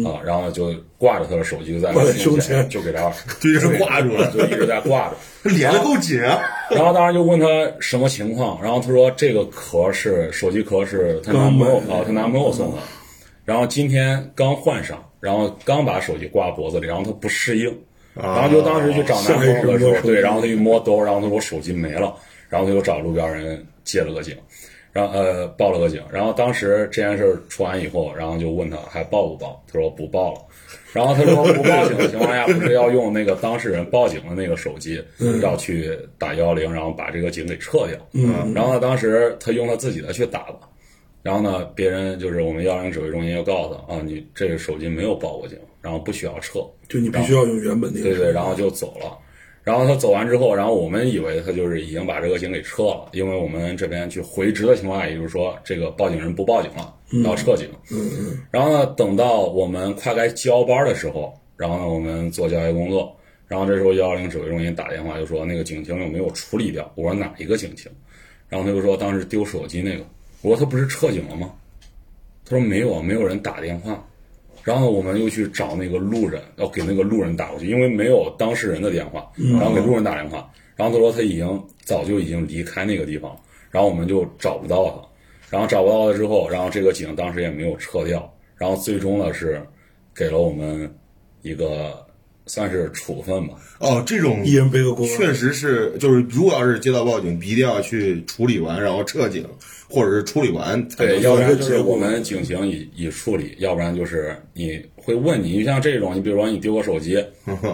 [0.02, 5.50] 啊，然后，就挂着他的手机就在挂在胸胸前就给他 就一直挂住了就一直在挂着。
[5.50, 6.40] 连的够紧啊！
[6.70, 7.46] 然后当时就问他
[7.80, 12.78] 什么情况，然后他说这个壳是手机壳是他男朋友啊，她男朋友送的，
[13.44, 17.70] 然后今天刚换上，然后刚把手机挂脖子里，然后他不适应，
[18.14, 22.16] 然后就当时去找男朋友的时候，对，然后他一摸兜，然后他说我手机没了，
[22.48, 24.36] 然后他就找路边人借了个警，
[24.92, 30.40] 然后呃报了个警，然后当时这件事儿出完以后，然后就问他还报不报，他说不报了。
[30.92, 35.02] 然后他说不报警的情况下，不是要用那个当事人报警的那个手机，
[35.42, 37.98] 要去打幺幺零，然后把这个警给撤掉。
[38.12, 40.60] 嗯，然后呢，当时他用他自己的去打了，
[41.20, 46.60] 然后呢，别人就是我们幺幺零指挥中心就告诉他啊，你这个手机没有报过警，然后不需要撤。
[46.88, 48.10] 就你必须要用原本那个。
[48.10, 49.18] 对对，然后就走了。
[49.64, 56.94] 然后他走完之后，然后我们以为他就是已经把这个警给撤了，因为我们这边去回执的情况下，也就是说这个报警人不报警了，
[57.24, 57.66] 要撤警。
[58.50, 63.16] 然后呢，等到我们快该交班的时候，然后呢，我们做交接工作，
[63.48, 66.92] 然后这时候幺幺零指挥中心打电话就说那个警情有没有处理掉？
[66.94, 67.90] 我说哪一个警情？
[68.50, 70.04] 然后他就说当时丢手机那个。
[70.42, 71.50] 我说他不是撤警了吗？
[72.44, 74.06] 他说没有啊，没有人打电话。
[74.64, 80.50] 然后我们又去找那个路人，要给那个路人打过去，因为没有当事人的电话，然后给路人打电话。
[80.74, 83.38] 然后他说他已经早就已经离开那个地方，
[83.70, 85.08] 然后我们就找不到他。
[85.50, 89.62] 然后找不到他之后，然后这个警当时也没有撤掉，然后最终呢是
[90.12, 90.92] 给了我们
[91.42, 92.04] 一个
[92.46, 93.54] 算是处分吧。
[93.78, 99.46] 哦，这种一人背个锅确实是，就是如果要是接到报警，一定要去处理完，然后撤警，
[99.94, 107.24] 或者是处理完对，要不然就是我们警情已已处理，要不然就是你会问你，你像这种，你比如说你丢个手机，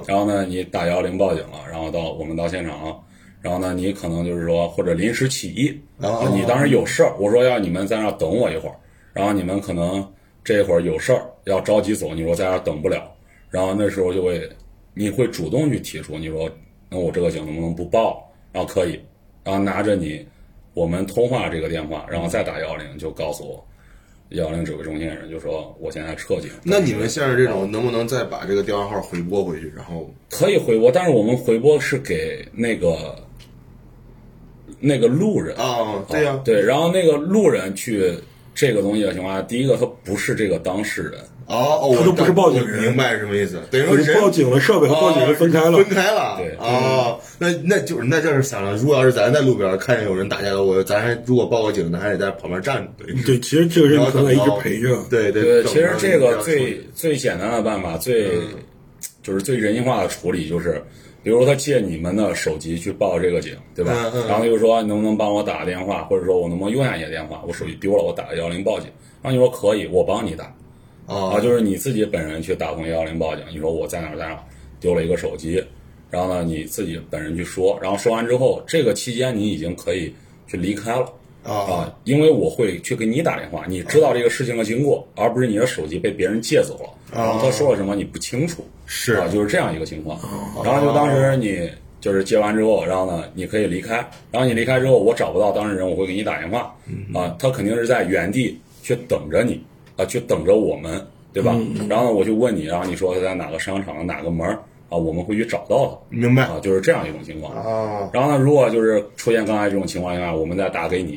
[0.07, 2.95] 然后呢你打幺幺零报警了，然后到我们到现场了，
[3.41, 8.77] 然后呢你可能就是说或者临时起意，哦啊你当时有事儿，我说要你们在那儿等我一会儿，
[9.15, 10.07] 然后你们可能
[10.45, 13.11] 这会儿有事儿要着急走，你说在那儿等不了，
[13.49, 14.47] 然后那时候就会
[14.93, 16.51] 你会主动去提出，你说
[16.91, 18.27] 那我这个警能不能不报？
[18.53, 18.99] 然后可以，
[19.45, 20.27] 然后拿着你
[20.75, 23.67] 我们通话这个电话，然后再打幺幺零，就告诉我
[24.31, 26.51] 幺幺零指挥中心的人就说我现在撤警。
[26.63, 29.73] 那你们现在这种，能不能再把这个电话号回拨回去？
[29.77, 33.17] 然后可以回拨，但是我们回拨是给那个
[34.79, 38.15] 那个路人啊，对呀、对，然后那个路人去
[38.55, 43.61] 这个东西的情况下，第一个他不是这个当事人，哦哦，我他都不是报警人明白是什么意思？
[43.71, 45.89] 等于说是报警了，设备和报警人分开了分。
[45.89, 46.37] 开了。
[46.39, 53.05] 对哦，那那就是那就是想了，如果要是咱在路边看见有人打架了，我咱还如果报个警，咱还得在旁边站着。
[53.05, 54.97] 对对，其实这个人你可能得一直陪着。
[55.11, 58.31] 对对对，其实这个最最简单的办法，最
[59.23, 60.81] 就是最人性化的处理，就是
[61.23, 63.93] 比如说他借你们的手机去报这个警，对吧？
[64.15, 68.89] 嗯嗯然后他就说你能不能帮我打个电话，或者说我能不能用下你的电话，我手机丢了，我打个幺零报警。
[69.23, 70.51] 然后你说可以，我帮你打。
[71.11, 74.39] 啊啊，就是你自己本人去打通幺幺零报警，你说我在哪儿在哪儿，
[74.79, 75.63] 丢了一个手机，
[76.09, 80.15] 然后呢你自己本人去说，然后说完之后，这个期间你已经可以
[80.47, 81.13] 去离开了。
[81.43, 81.53] 啊。
[81.53, 89.15] 啊，因为我会去给你打电话，你知道这个事情的经过，而不是你的手机被别人借走了，然后他说了什么你不清楚，是。
[89.15, 90.17] 啊，就是这样一个情况。
[90.65, 91.69] 然后就当时你
[92.01, 93.97] 就是接完之后，然后呢，你可以离开，
[94.31, 96.75] 然后你离开之后，我找不到当事人，我会给你打电话，
[97.15, 99.61] 啊，他肯定是在原地去等着你，
[100.01, 101.57] 啊，去等着我们，对吧？
[101.89, 104.55] 然后呢，我就问你，然后你说他在哪个商场哪个门儿
[104.89, 106.17] 啊，我们会去找到他。
[106.17, 107.55] 明白啊，就是这样一种情况。
[107.55, 111.17] 啊，然后呢，如果就是出现刚才这种情况下，我们再打给你，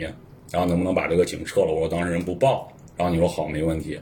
[0.51, 1.71] 然后能不能把这个警撤了？
[1.71, 3.99] 我说当事人不报，然后你说好，没问题。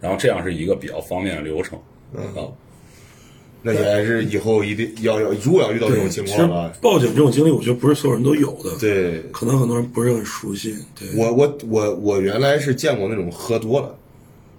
[0.00, 1.78] 然后这样是一个比较方便的流程。
[2.14, 2.48] 啊，
[3.62, 10.74] 那也还是以后一定要要，如果要遇到这种情况吧，报警这种经历，我觉得不是所有人都有的。，对可能很多人不是很熟悉。
[10.98, 13.96] 对，我我我我原来是见过那种喝多了，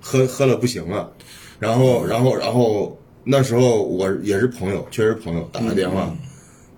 [0.03, 1.09] 喝喝了不行了，
[1.57, 6.13] 然后然后然后那时候我也是朋友，确实朋友打个电话。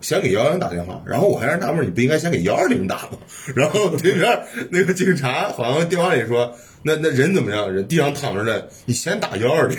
[0.01, 3.17] 先给幺幺零打电话，然后我还是纳闷，你不应该先给幺二零打吗？
[3.55, 6.53] 然后对面那个警察好像电话里说，
[6.83, 7.73] 那那人怎么样？
[7.73, 9.75] 人地上躺着呢，你先打幺二零。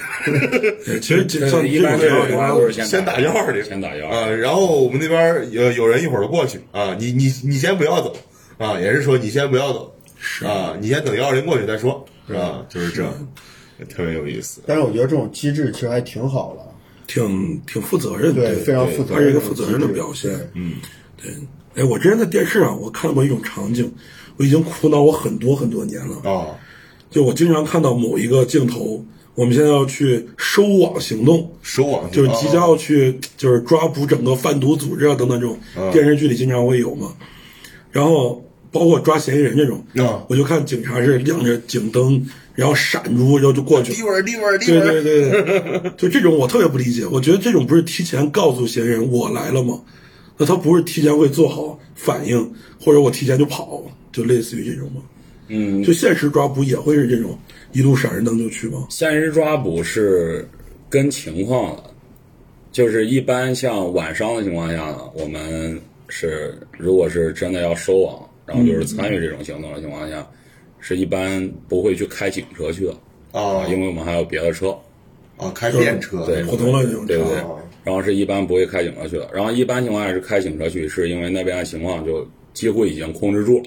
[0.85, 2.09] 对 其实这一般情
[2.49, 4.27] 都是先打幺二零，先打幺啊。
[4.29, 8.17] 然后我们那边有有人一会儿就过去啊，你你你先不要走
[8.59, 9.95] 啊，也是说你先不要走
[10.45, 12.65] 啊，你先等幺二零过去再说，是吧？
[12.69, 13.13] 就是这样，
[13.89, 14.61] 特别有意思。
[14.67, 16.63] 但是我觉得这种机制其实还挺好了，
[17.07, 20.33] 挺挺负责任的，对，非常负责它是任，一个负责任的表现。
[20.55, 20.75] 嗯，
[21.21, 21.33] 对。
[21.77, 23.93] 哎，我之前在电视上我看过一种场景，
[24.39, 26.31] 我已经苦恼我很多很多年了。
[26.31, 26.47] 啊
[27.09, 29.03] 就我经常看到某一个镜头，
[29.37, 35.57] 我们现在要去收网行动，收网就是即将要去就是抓捕整个贩毒组织啊等等这种
[35.93, 37.15] 电视剧里经常会有嘛。
[37.93, 38.45] 然后
[38.79, 42.23] 包括抓嫌疑人这种，啊我就看警察是亮着警灯，
[42.55, 44.03] 然后闪住，然后就过去了地。
[44.03, 45.31] 味儿地味儿地对对对，
[45.81, 47.07] 对 就这种我特别不理解。
[47.07, 49.81] 我觉得这种不是提前告诉嫌疑人我来了吗？
[50.37, 55.01] 那他不是提前会做好反应，或者我提前就跑，就类似于这种吗？
[55.49, 57.39] 嗯，就现实抓捕也会是这种
[57.73, 58.87] 一路闪着灯就去吗？
[58.91, 60.47] 现实抓捕是
[60.91, 61.85] 跟情况的，
[62.73, 70.27] 就是一般像晚上的情况下呢，我们是如果是真的要收网，然后就是参与这种行动的情况下，
[70.81, 72.95] 是一般不会去开警车去的
[73.39, 74.71] 啊因为我们还有别的车，
[75.37, 77.27] 啊，开电车对普通的那种对对
[77.85, 79.29] 然后是一般不会开警车去的。
[79.33, 83.65] 然后一般情况下是开警车去，是因为那边的情况就几乎已经控制住了，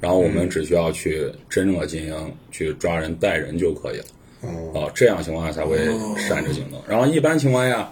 [0.00, 4.04] 然后我们只需要去真正的进行去抓人带人就可以了。
[4.72, 5.78] 啊，这样情况下才会
[6.16, 6.80] 闪着警灯。
[6.86, 7.90] 然后一般情况下，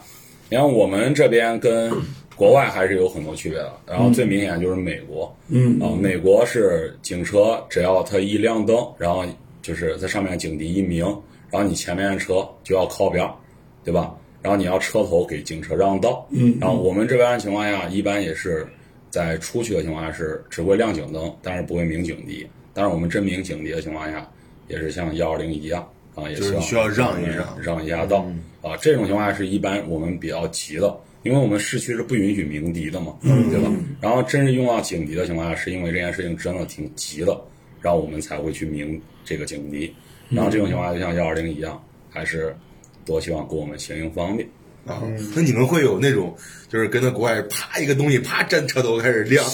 [0.48, 1.90] 你看我们这边跟
[2.36, 3.72] 国外还是有很多区别的。
[3.86, 9.24] 然后最明显就是美国，嗯啊，美国是警车只要它一亮灯，然后
[9.62, 11.04] 就是在上面警笛一鸣，
[11.50, 13.34] 然后你前面的车就要靠边儿，
[13.82, 14.14] 对吧？
[14.42, 18.64] 然后你要车头给警车让道，嗯，然后我们这边的情况下，一般也是
[19.10, 22.46] 在出去的情况下是只会亮警灯，但是不会鸣警笛。
[22.72, 24.30] 但是我们真鸣警笛的情况下，
[24.68, 28.24] 也是像幺二零一样啊，也就是你需要让一让让一下道、
[28.62, 28.76] 啊。
[28.76, 30.96] 这种情况下是一般我们比较急的，
[31.26, 33.70] 因为我们市区是不允许鸣笛的嘛，对吧？
[34.00, 37.38] 然后真是用到警笛的情况下，是因为这件事情真的挺急的，
[37.82, 39.92] 然后我们才会去鸣这个警笛。
[40.28, 42.56] 然后这种情况下就像幺二零一样，还是
[43.04, 44.48] 多希望给我们行营方便。
[44.86, 45.02] 啊，
[45.34, 46.32] 那你们会有那种，
[46.68, 49.44] 就是跟着国外啪一个东西啪站车头开始亮，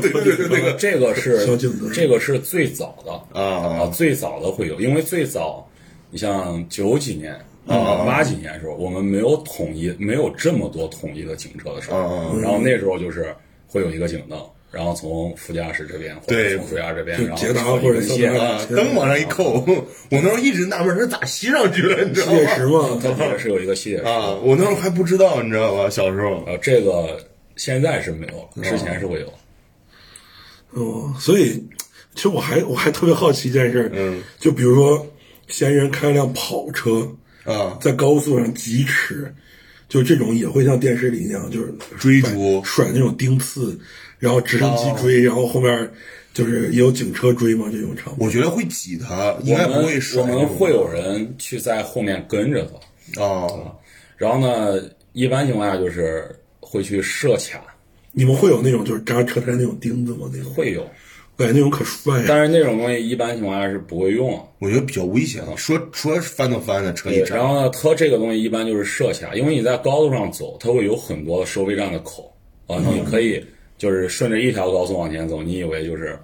[0.00, 1.58] 对对对对，那个这个是
[1.92, 5.66] 这个是最早的啊啊，最早的会有，因为最早
[6.10, 7.34] 你像九几年
[7.66, 13.34] 啊八几年的时候，我们没有统一，没有这么多统一的警车的时候，啊然后那时候就是
[13.66, 14.38] 会有一个警灯，
[14.70, 22.04] 然后从副驾驶这边或对者从副驾驶这边，然后或者根线桑塔纳啊，灯往上一扣，我那时候一直纳闷，这咋吸上去了？
[22.04, 22.88] 你知道吸铁石吗？
[22.88, 25.88] 嘛，它底下是有一个吸铁石啊，我那时候还不知道，你知道吧？
[25.88, 27.18] 小时候呃，这个
[27.56, 29.32] 现在是没有了，之前是会有。
[30.70, 31.52] 哦，所以
[32.14, 35.06] 其实我还我还特别好奇一件事，嗯，就比如说
[35.46, 37.08] 嫌疑人开辆跑车
[37.44, 39.32] 啊在高速上疾驰，
[39.88, 43.78] 就这种也会像电视里那样，就是追逐甩那种钉刺，
[44.18, 45.90] 然后直升机哦追，然后后面
[46.32, 48.26] 就是也有警车追嘛，这种场面。
[48.26, 52.66] 我觉得会挤他，应该我们不会甩我们会有人去在后面跟着
[53.14, 53.46] 他，啊
[54.16, 54.80] 然后呢，
[55.12, 56.24] 一般情况下就是
[56.60, 57.62] 会去设卡，
[58.12, 60.30] 你们会有那种就是扎车胎那种钉子吗？
[60.32, 60.88] 那种会有，
[61.36, 62.24] 感觉那种可帅呀。
[62.28, 64.30] 但是那种东西一般情况下是不会用。
[64.58, 65.42] 我觉得比较危险。
[65.56, 72.32] 说说翻都翻的，车一然后呢，它这个东西一般就是设卡，因为你在高速上走，它会有很多收费站的口
[72.66, 73.44] 啊，你可以
[73.76, 76.18] 就是顺着一条高速往前走，你以为就是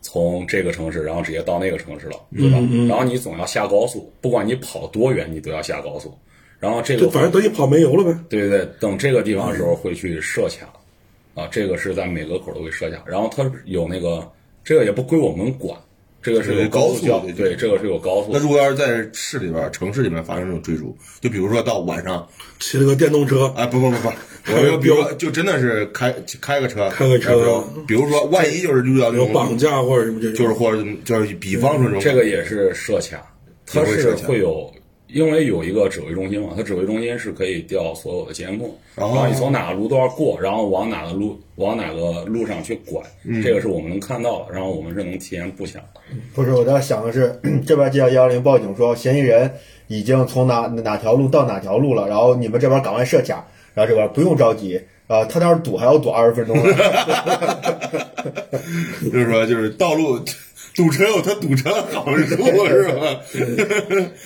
[0.00, 2.58] 从这个城市，然后直接到那个城市了，对吧？
[2.88, 6.16] 然后你总要下高速，不管你跑多远，你都要下高速。
[6.60, 8.18] 然后这个就反正等你跑没油了呗。
[8.28, 10.72] 对对对，等这个地方的时候会去设卡，
[11.38, 14.28] 啊，这个是在每个口都会设卡，然后它有那个
[14.64, 15.78] 这个也不归我们管，
[16.20, 18.40] 这个是有有高速教，对对，这个是有高速那。
[18.40, 22.26] 如果要是在市里边、城市里面发生这种追逐，就比如说到晚上，
[22.58, 24.08] 骑了个电动车，哎，不不不不，
[24.52, 33.24] 我就比如说，就真的是开开个车，开个车哎比如说，万一就是遇到那种绑架或者什么，就是或者就是比方说这种这个也是设卡，
[33.64, 34.68] 它是会有，
[35.08, 46.00] 因为有一个指挥中心嘛，它指挥中心是可以调所有的监控，哦然后你从哪个路段过，然后往哪个路往哪个路上去拐，嗯这个是我们能看到的，然后我们是能提前布想的。
[46.34, 49.50] 不是，我在想的是， 这边接到幺幺零报警说嫌疑人
[49.86, 56.62] 已经从哪哪条路到哪条路了，然后你们这边赶快设卡，然后这边不用着急，啊、他那儿堵还要堵二十分钟呢。
[59.10, 60.18] 就是说就是道路
[60.78, 63.20] 堵车有他堵车的好处是吧？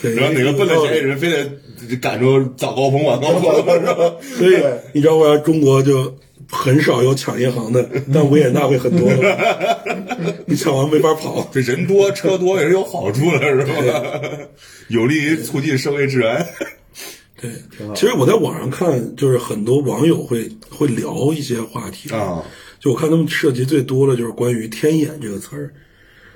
[0.02, 4.14] 对然后哪个笨的嫌疑人非得赶着早高峰晚高峰是吧？
[4.20, 6.18] 所以你知道为啥中国就
[6.50, 9.10] 很少有抢银行的，但维也纳会很多。
[10.44, 11.48] 你抢完没法跑。
[11.50, 14.02] 这人多车多也是有好处的，是吧？
[14.88, 16.46] 有利于促进社会治安。
[17.40, 17.50] 对，
[17.94, 22.44] 其实我在网上看，就是很多网友会会聊一些话题啊。
[22.78, 25.72] 就我看他们涉及最多的就是关于“天眼”这个词儿。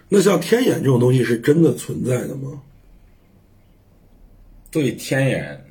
[0.08, 2.62] 那像天眼这种东西是真的存在的吗？
[4.70, 5.64] 对天眼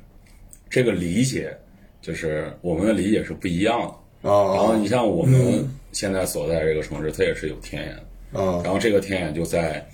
[0.68, 1.56] 这个理解，
[2.02, 3.80] 就是我们的理解是不一样
[4.22, 4.28] 的。
[4.28, 7.94] 啊然后你像我们现在所在这个城市，它也是有天眼
[8.32, 8.40] 的。
[8.40, 9.86] 啊然后这个天眼就在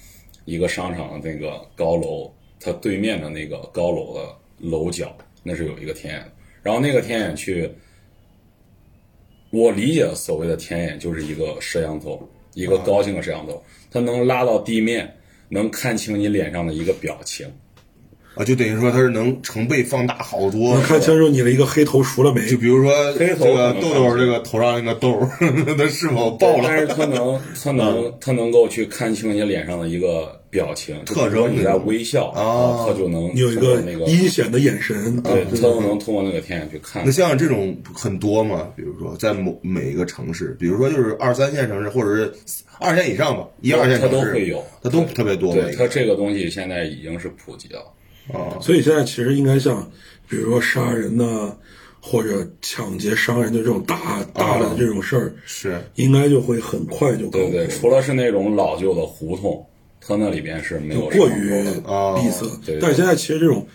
[0.45, 6.33] 一个商场的那个高楼，它对面的那个高楼的楼角，那是有一个天眼。
[6.63, 7.71] 然后那个天眼去，
[9.51, 13.63] 我理解所谓的天眼就是一个摄像头，一个高清的摄像头，
[13.93, 15.15] 它能拉到地面，
[15.51, 17.47] 能看清你脸上的一个表情。
[18.35, 20.83] 啊，就等于说它是能成倍放大好多能。
[20.83, 22.47] 看清楚你的一个黑头熟了没？
[22.47, 25.29] 就比如说这黑头个豆可能看不豆这个头上那个痘，
[25.77, 26.95] 它是否爆了但是了？
[26.95, 35.21] 它能， 它能，它能够去看清你脸上的一个表情，特征你在微笑，啊它就能你有一个那个，阴险的眼神。
[35.23, 37.11] 对，它都能通过那个天眼去看那。
[37.13, 42.33] 像这种很多嘛，比如说在某每一个城市，比如说就是二三线城市或者是
[42.79, 45.53] 二线以上吧，一二线它城市都会有，它都特别多。
[45.53, 47.83] 对它这个东西现在已经是普及了。
[48.33, 49.91] 啊，所以现在其实应该像，
[50.29, 51.57] 比如说杀人呐、
[52.01, 55.83] 或者抢劫、伤人的这种大大的这种事儿，是。
[55.95, 59.67] 应该就会很快就对对，搞除了是那种老旧的胡同，
[60.01, 61.65] 它那里边是没有过于
[62.17, 62.47] 闭塞。
[62.81, 63.67] 但是现在其实这种，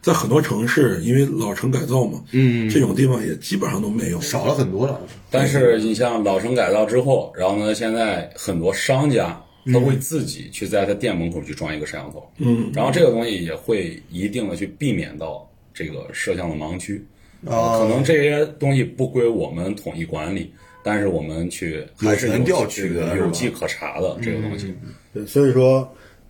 [0.00, 2.68] 在很多城市，因为老城改造嘛，嗯。
[2.68, 4.20] 这种地方也基本上都没有。
[4.20, 5.00] 少了很多了。
[5.30, 9.38] 但是你像老城改造之后，然后呢，现在很多商家
[9.72, 17.04] 他会自己去在他店门口去装一个摄像头，嗯，然后这个东西也会一定的去避免到这个摄像的盲区。
[17.46, 20.50] 啊可能这些东西不归我们统一管理，
[20.82, 24.74] 但是我们去还是有有权调取的有迹可查的这个东西。
[25.12, 25.86] 对，所以说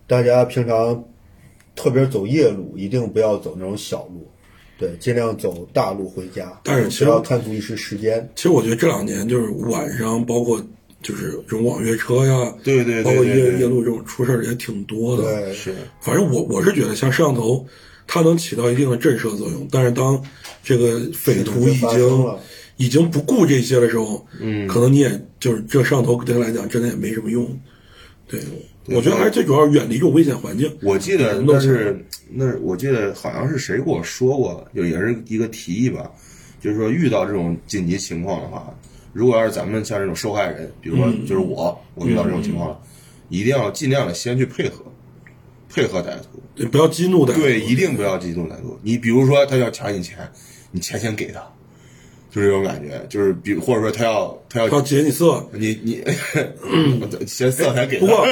[0.07, 1.01] 大家平常
[1.73, 4.27] 特别走夜路，一定不要走那种小路，
[4.77, 8.29] 对，尽量走大路回家，但是其实不要贪图一时时间。
[8.35, 10.61] 其实我觉得这两年就是晚上，包括
[11.05, 15.21] 就是这种网约车呀，对对对包括夜对对夜路这种出事儿也挺多的。
[15.21, 17.63] 对，是反正我我是觉得，像摄像头，
[18.07, 20.19] 它能起到一定的震慑作用，但是当
[20.63, 22.35] 这个匪徒已经
[22.77, 27.47] 已经不顾这些的时候，嗯，可能你也就是这摄像头对他来讲真的也没什么用。
[28.27, 28.41] 对，
[28.87, 30.75] 我觉得还是最主要远离这种危险环境。
[30.81, 32.03] 我记得那是
[32.33, 36.09] 那我记得好像是谁跟我说过，就也是一个提议吧，
[36.59, 38.75] 就是说遇到这种紧急情况的话，
[39.15, 42.77] 如果要是咱们像这种受害人，比如说嗯就是我，我遇到这种情况了，
[43.29, 44.83] 一定要尽量的先去配合，
[45.73, 47.39] 配合歹徒，对，不要激怒歹徒。
[47.41, 48.77] 对，一定不要激怒歹徒。
[48.83, 50.17] 你比如说他要抢你钱，
[50.71, 51.39] 你钱先给他，
[52.29, 55.47] 就是这种感觉，就是比或者说他要他要要劫你色。
[55.53, 56.03] 你你
[57.25, 58.05] 先色才给他。
[58.05, 58.27] 不过，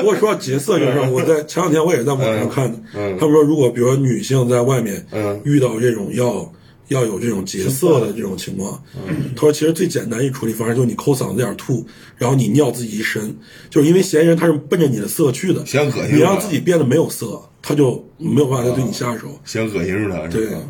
[0.00, 6.50] 不过说到劫色这个事儿，我在前两天我也在网上看的，嗯他们说如果比如说女性在外面，嗯遇到这种要
[6.88, 13.36] 要有这种劫色的这种情况，嗯他说其实最简单一处理方式就是你抠嗓子眼儿吐，然后你尿自己一身，
[13.70, 19.28] 就是因为嫌疑人他是奔着你的色去的，先恶心你让自己变得没有色，他就没有办法再对你下手。
[19.44, 20.46] 先恶心住他，对。
[20.46, 20.62] 吧？，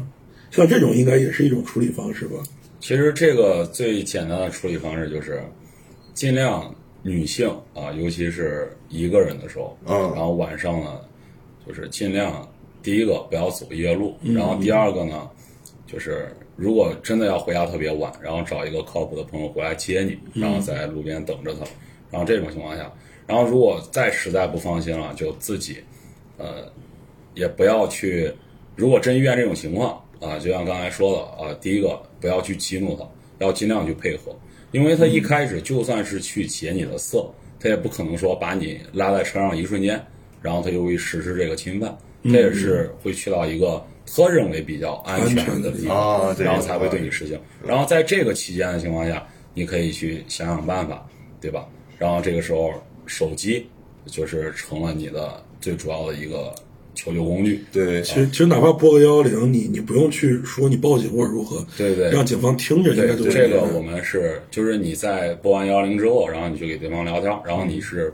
[0.51, 2.37] 像这种应该也是一种处理方式吧。
[2.81, 5.43] 其实这个最简单的处理方式就是，
[6.15, 11.01] 尽量女性啊，尤其是一个人的时候，嗯然后晚上呢，
[11.67, 12.49] 就是尽量
[12.83, 15.29] 第一个不要走夜路，然后第二个呢，
[15.87, 21.61] 就是如果真的要回家特别晚，然后找一个靠谱的朋友回来接你，然后在路边等着他，
[22.11, 22.93] 然后这种情况下，
[23.27, 25.79] 然后如果再实在不放心了，就自己，
[26.39, 26.71] 呃，
[27.35, 28.33] 也不要去，
[28.75, 33.07] 如果真遇见这种情况，啊，就像刚才说的啊，第一个不要去激怒他，
[33.39, 34.37] 要尽量去配合，
[34.73, 37.31] 因为他一开始就算是去解你的色，
[37.61, 40.05] 他也不可能说把你拉在车上一瞬间，
[40.43, 47.39] 然后他就会实施这个侵犯，他也是会去到一个他认为比较安全的地方，然后才会对你实行。
[47.67, 51.07] 然后在这个期间的情况下，你可以去想想办法，
[51.41, 51.67] 对吧？
[51.99, 52.73] 然后这个时候
[53.07, 53.67] 手机
[54.07, 56.55] 就是成了你的最主要的一个
[56.95, 57.65] 求救工具。
[57.73, 68.13] 对，其实其实哪怕拨个幺幺零，你你不用去说你报警或者如何，对对让警方听着应对该都，是这个我们是，就是你在拨完幺幺零之后，然后你去给对方聊天，然后你是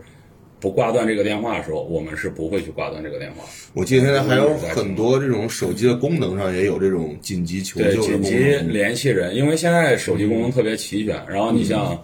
[0.62, 3.42] 不挂断这个电话的时候，我们是不会去挂断这个电话。
[3.74, 8.36] 我记得现在还有很多这种手机的功能上也有这种紧急求救紧急。
[8.68, 12.00] 联系人，因为现在手机功能特别齐全，然后你像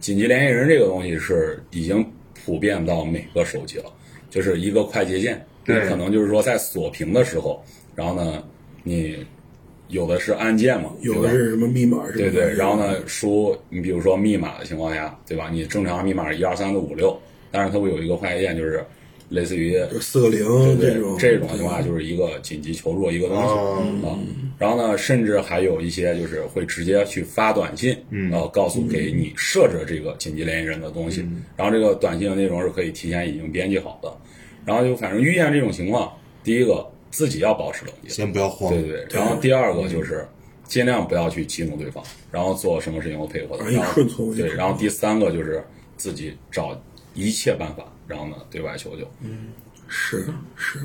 [0.00, 2.02] 紧急联系人这个东西是已经
[2.42, 3.92] 普遍到每个手机了，
[4.30, 7.62] 就是一个快捷键，对可能就是说在锁屏的时候，
[7.94, 8.42] 然后呢，
[8.82, 9.18] 你
[9.88, 15.50] 有的是按键嘛，有的是什么密码对对，然后呢，输你比如说密码的情况下，对吧？
[15.52, 17.14] 你正常密码是一二三四五六，
[17.50, 18.84] 但是它会有一个快捷键，就是
[19.28, 21.16] 类似于就四个零对这种。
[21.18, 23.42] 这种的话，就是一个紧急求助一个东西。
[23.42, 23.82] 哦。
[24.04, 24.18] 啊。
[24.58, 28.30] 然后呢，甚至还有一些就是会直接去发短信，嗯。
[28.30, 31.44] 然后告诉给你设置这个紧急联系人的东西，嗯。
[31.56, 34.12] 然后这个短信的内容是可以提前已经编辑好的。
[34.66, 36.12] 然后就反正遇见这种情况，
[36.44, 40.24] 第一个自己要保持冷静，先不要慌，对对，然后第二个就是
[40.64, 45.64] 尽量不要去激怒对方，然后做什么事情都配合他，反应然后顺从对，然后第三个就是
[45.96, 46.78] 自己找
[47.14, 49.10] 一切办法，然后呢对外求救。
[49.22, 49.48] 嗯
[49.92, 50.78] 是是，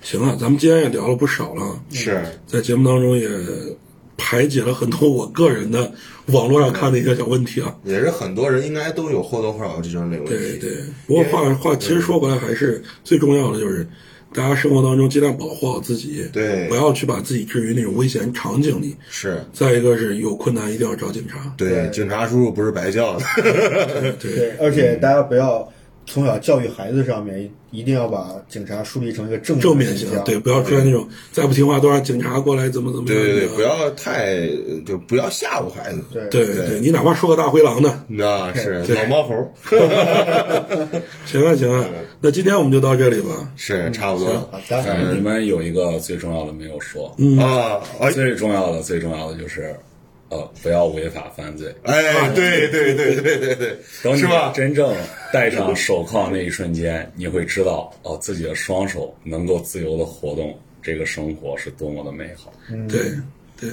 [0.00, 3.28] 行了，咱们今天也聊了不少了，是在节目当中也
[4.16, 5.92] 排解了很多我个人的
[6.28, 7.76] 网络上看的一些小问题啊。
[7.84, 10.32] 也是很多人应该都有或多或少有这种类问题。
[10.32, 13.86] 对对，不过话话其实说回来，还是最重要的就是，
[14.34, 18.94] 大家生活当中尽量保护好自己，对不要去把自己置于那种危险场景里。
[19.08, 21.52] 是，再一个是有困难一定要找警察。
[21.56, 23.24] 对，警察叔叔不是白叫的。
[24.20, 25.66] 对，而且大家不要
[26.08, 30.24] 从小教育孩子上面，一定要把警察树立成一个正正面，形象。
[30.24, 33.22] 对，不要出现那种再不听话都让警察过来怎么怎么样。
[33.22, 34.48] 对对对，不要太
[34.86, 36.02] 就不要吓唬孩子。
[36.30, 39.54] 对对对，你哪怕说个大灰狼呢，那是老猫猴，
[41.26, 41.84] 行啊行啊，
[42.20, 43.52] 那今天我们就到这里吧。
[43.56, 44.28] 是差不多。
[44.50, 47.80] 好的，嗯，你们有一个最重要的没有说，啊。
[48.00, 48.10] 哎。
[48.18, 49.76] 最重要的最重要的就是，
[50.30, 51.74] 呃，不要违法犯罪。
[51.84, 54.52] 哎，对对对对对对， 等你是吧？
[54.54, 54.94] 真正
[55.32, 62.52] 戴上手铐那一瞬间，你会知道，哦，自己的双手能够自由的活动，这个生活是多么的美好。
[62.88, 63.00] 对
[63.60, 63.70] 对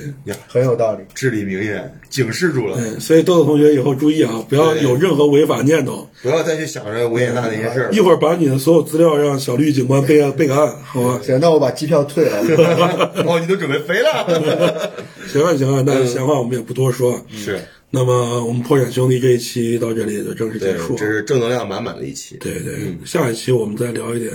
[0.48, 1.04] 很有道理。
[1.14, 6.10] 至理名言，警示住了，对，所以豆豆同学以后注意啊，不要有任何违法念头。
[6.22, 11.20] 不要再去想着维也纳那些事儿一会儿把你的所有资料让小绿警官备案备个案，好吧？
[11.24, 12.40] 行，那我把机票退了。
[13.28, 14.92] 哦，你都准备飞了？
[15.28, 17.24] 行啊行啊，那闲话我们也不多说。
[17.30, 17.60] 是，
[17.92, 20.96] 那么我们破产兄弟这一期到这里也就正式结束，。
[20.96, 22.38] 这是正能量满满的一期。
[22.38, 24.32] 对对，下一期我们再聊一点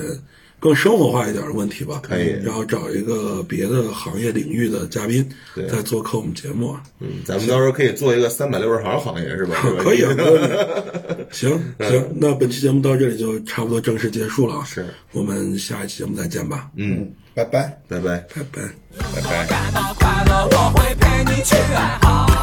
[0.61, 2.01] 更生活化一点的问题吧。
[2.03, 6.83] 可以然后找一个别的行业领域的嘉宾对再做客我们节目啊。
[7.01, 9.57] 嗯，咱们到时候可以做一个三百六十行行业是吧？
[9.83, 10.01] 可以。
[11.33, 11.51] 行
[11.81, 14.65] 行，那本期节目到这里就差不多正式结束了啊。
[14.65, 17.81] 是，我们下一期节目再见吧，嗯，拜拜。
[17.89, 18.27] 拜拜。
[18.35, 18.63] 拜拜。
[18.93, 19.47] 拜
[22.35, 22.40] 拜。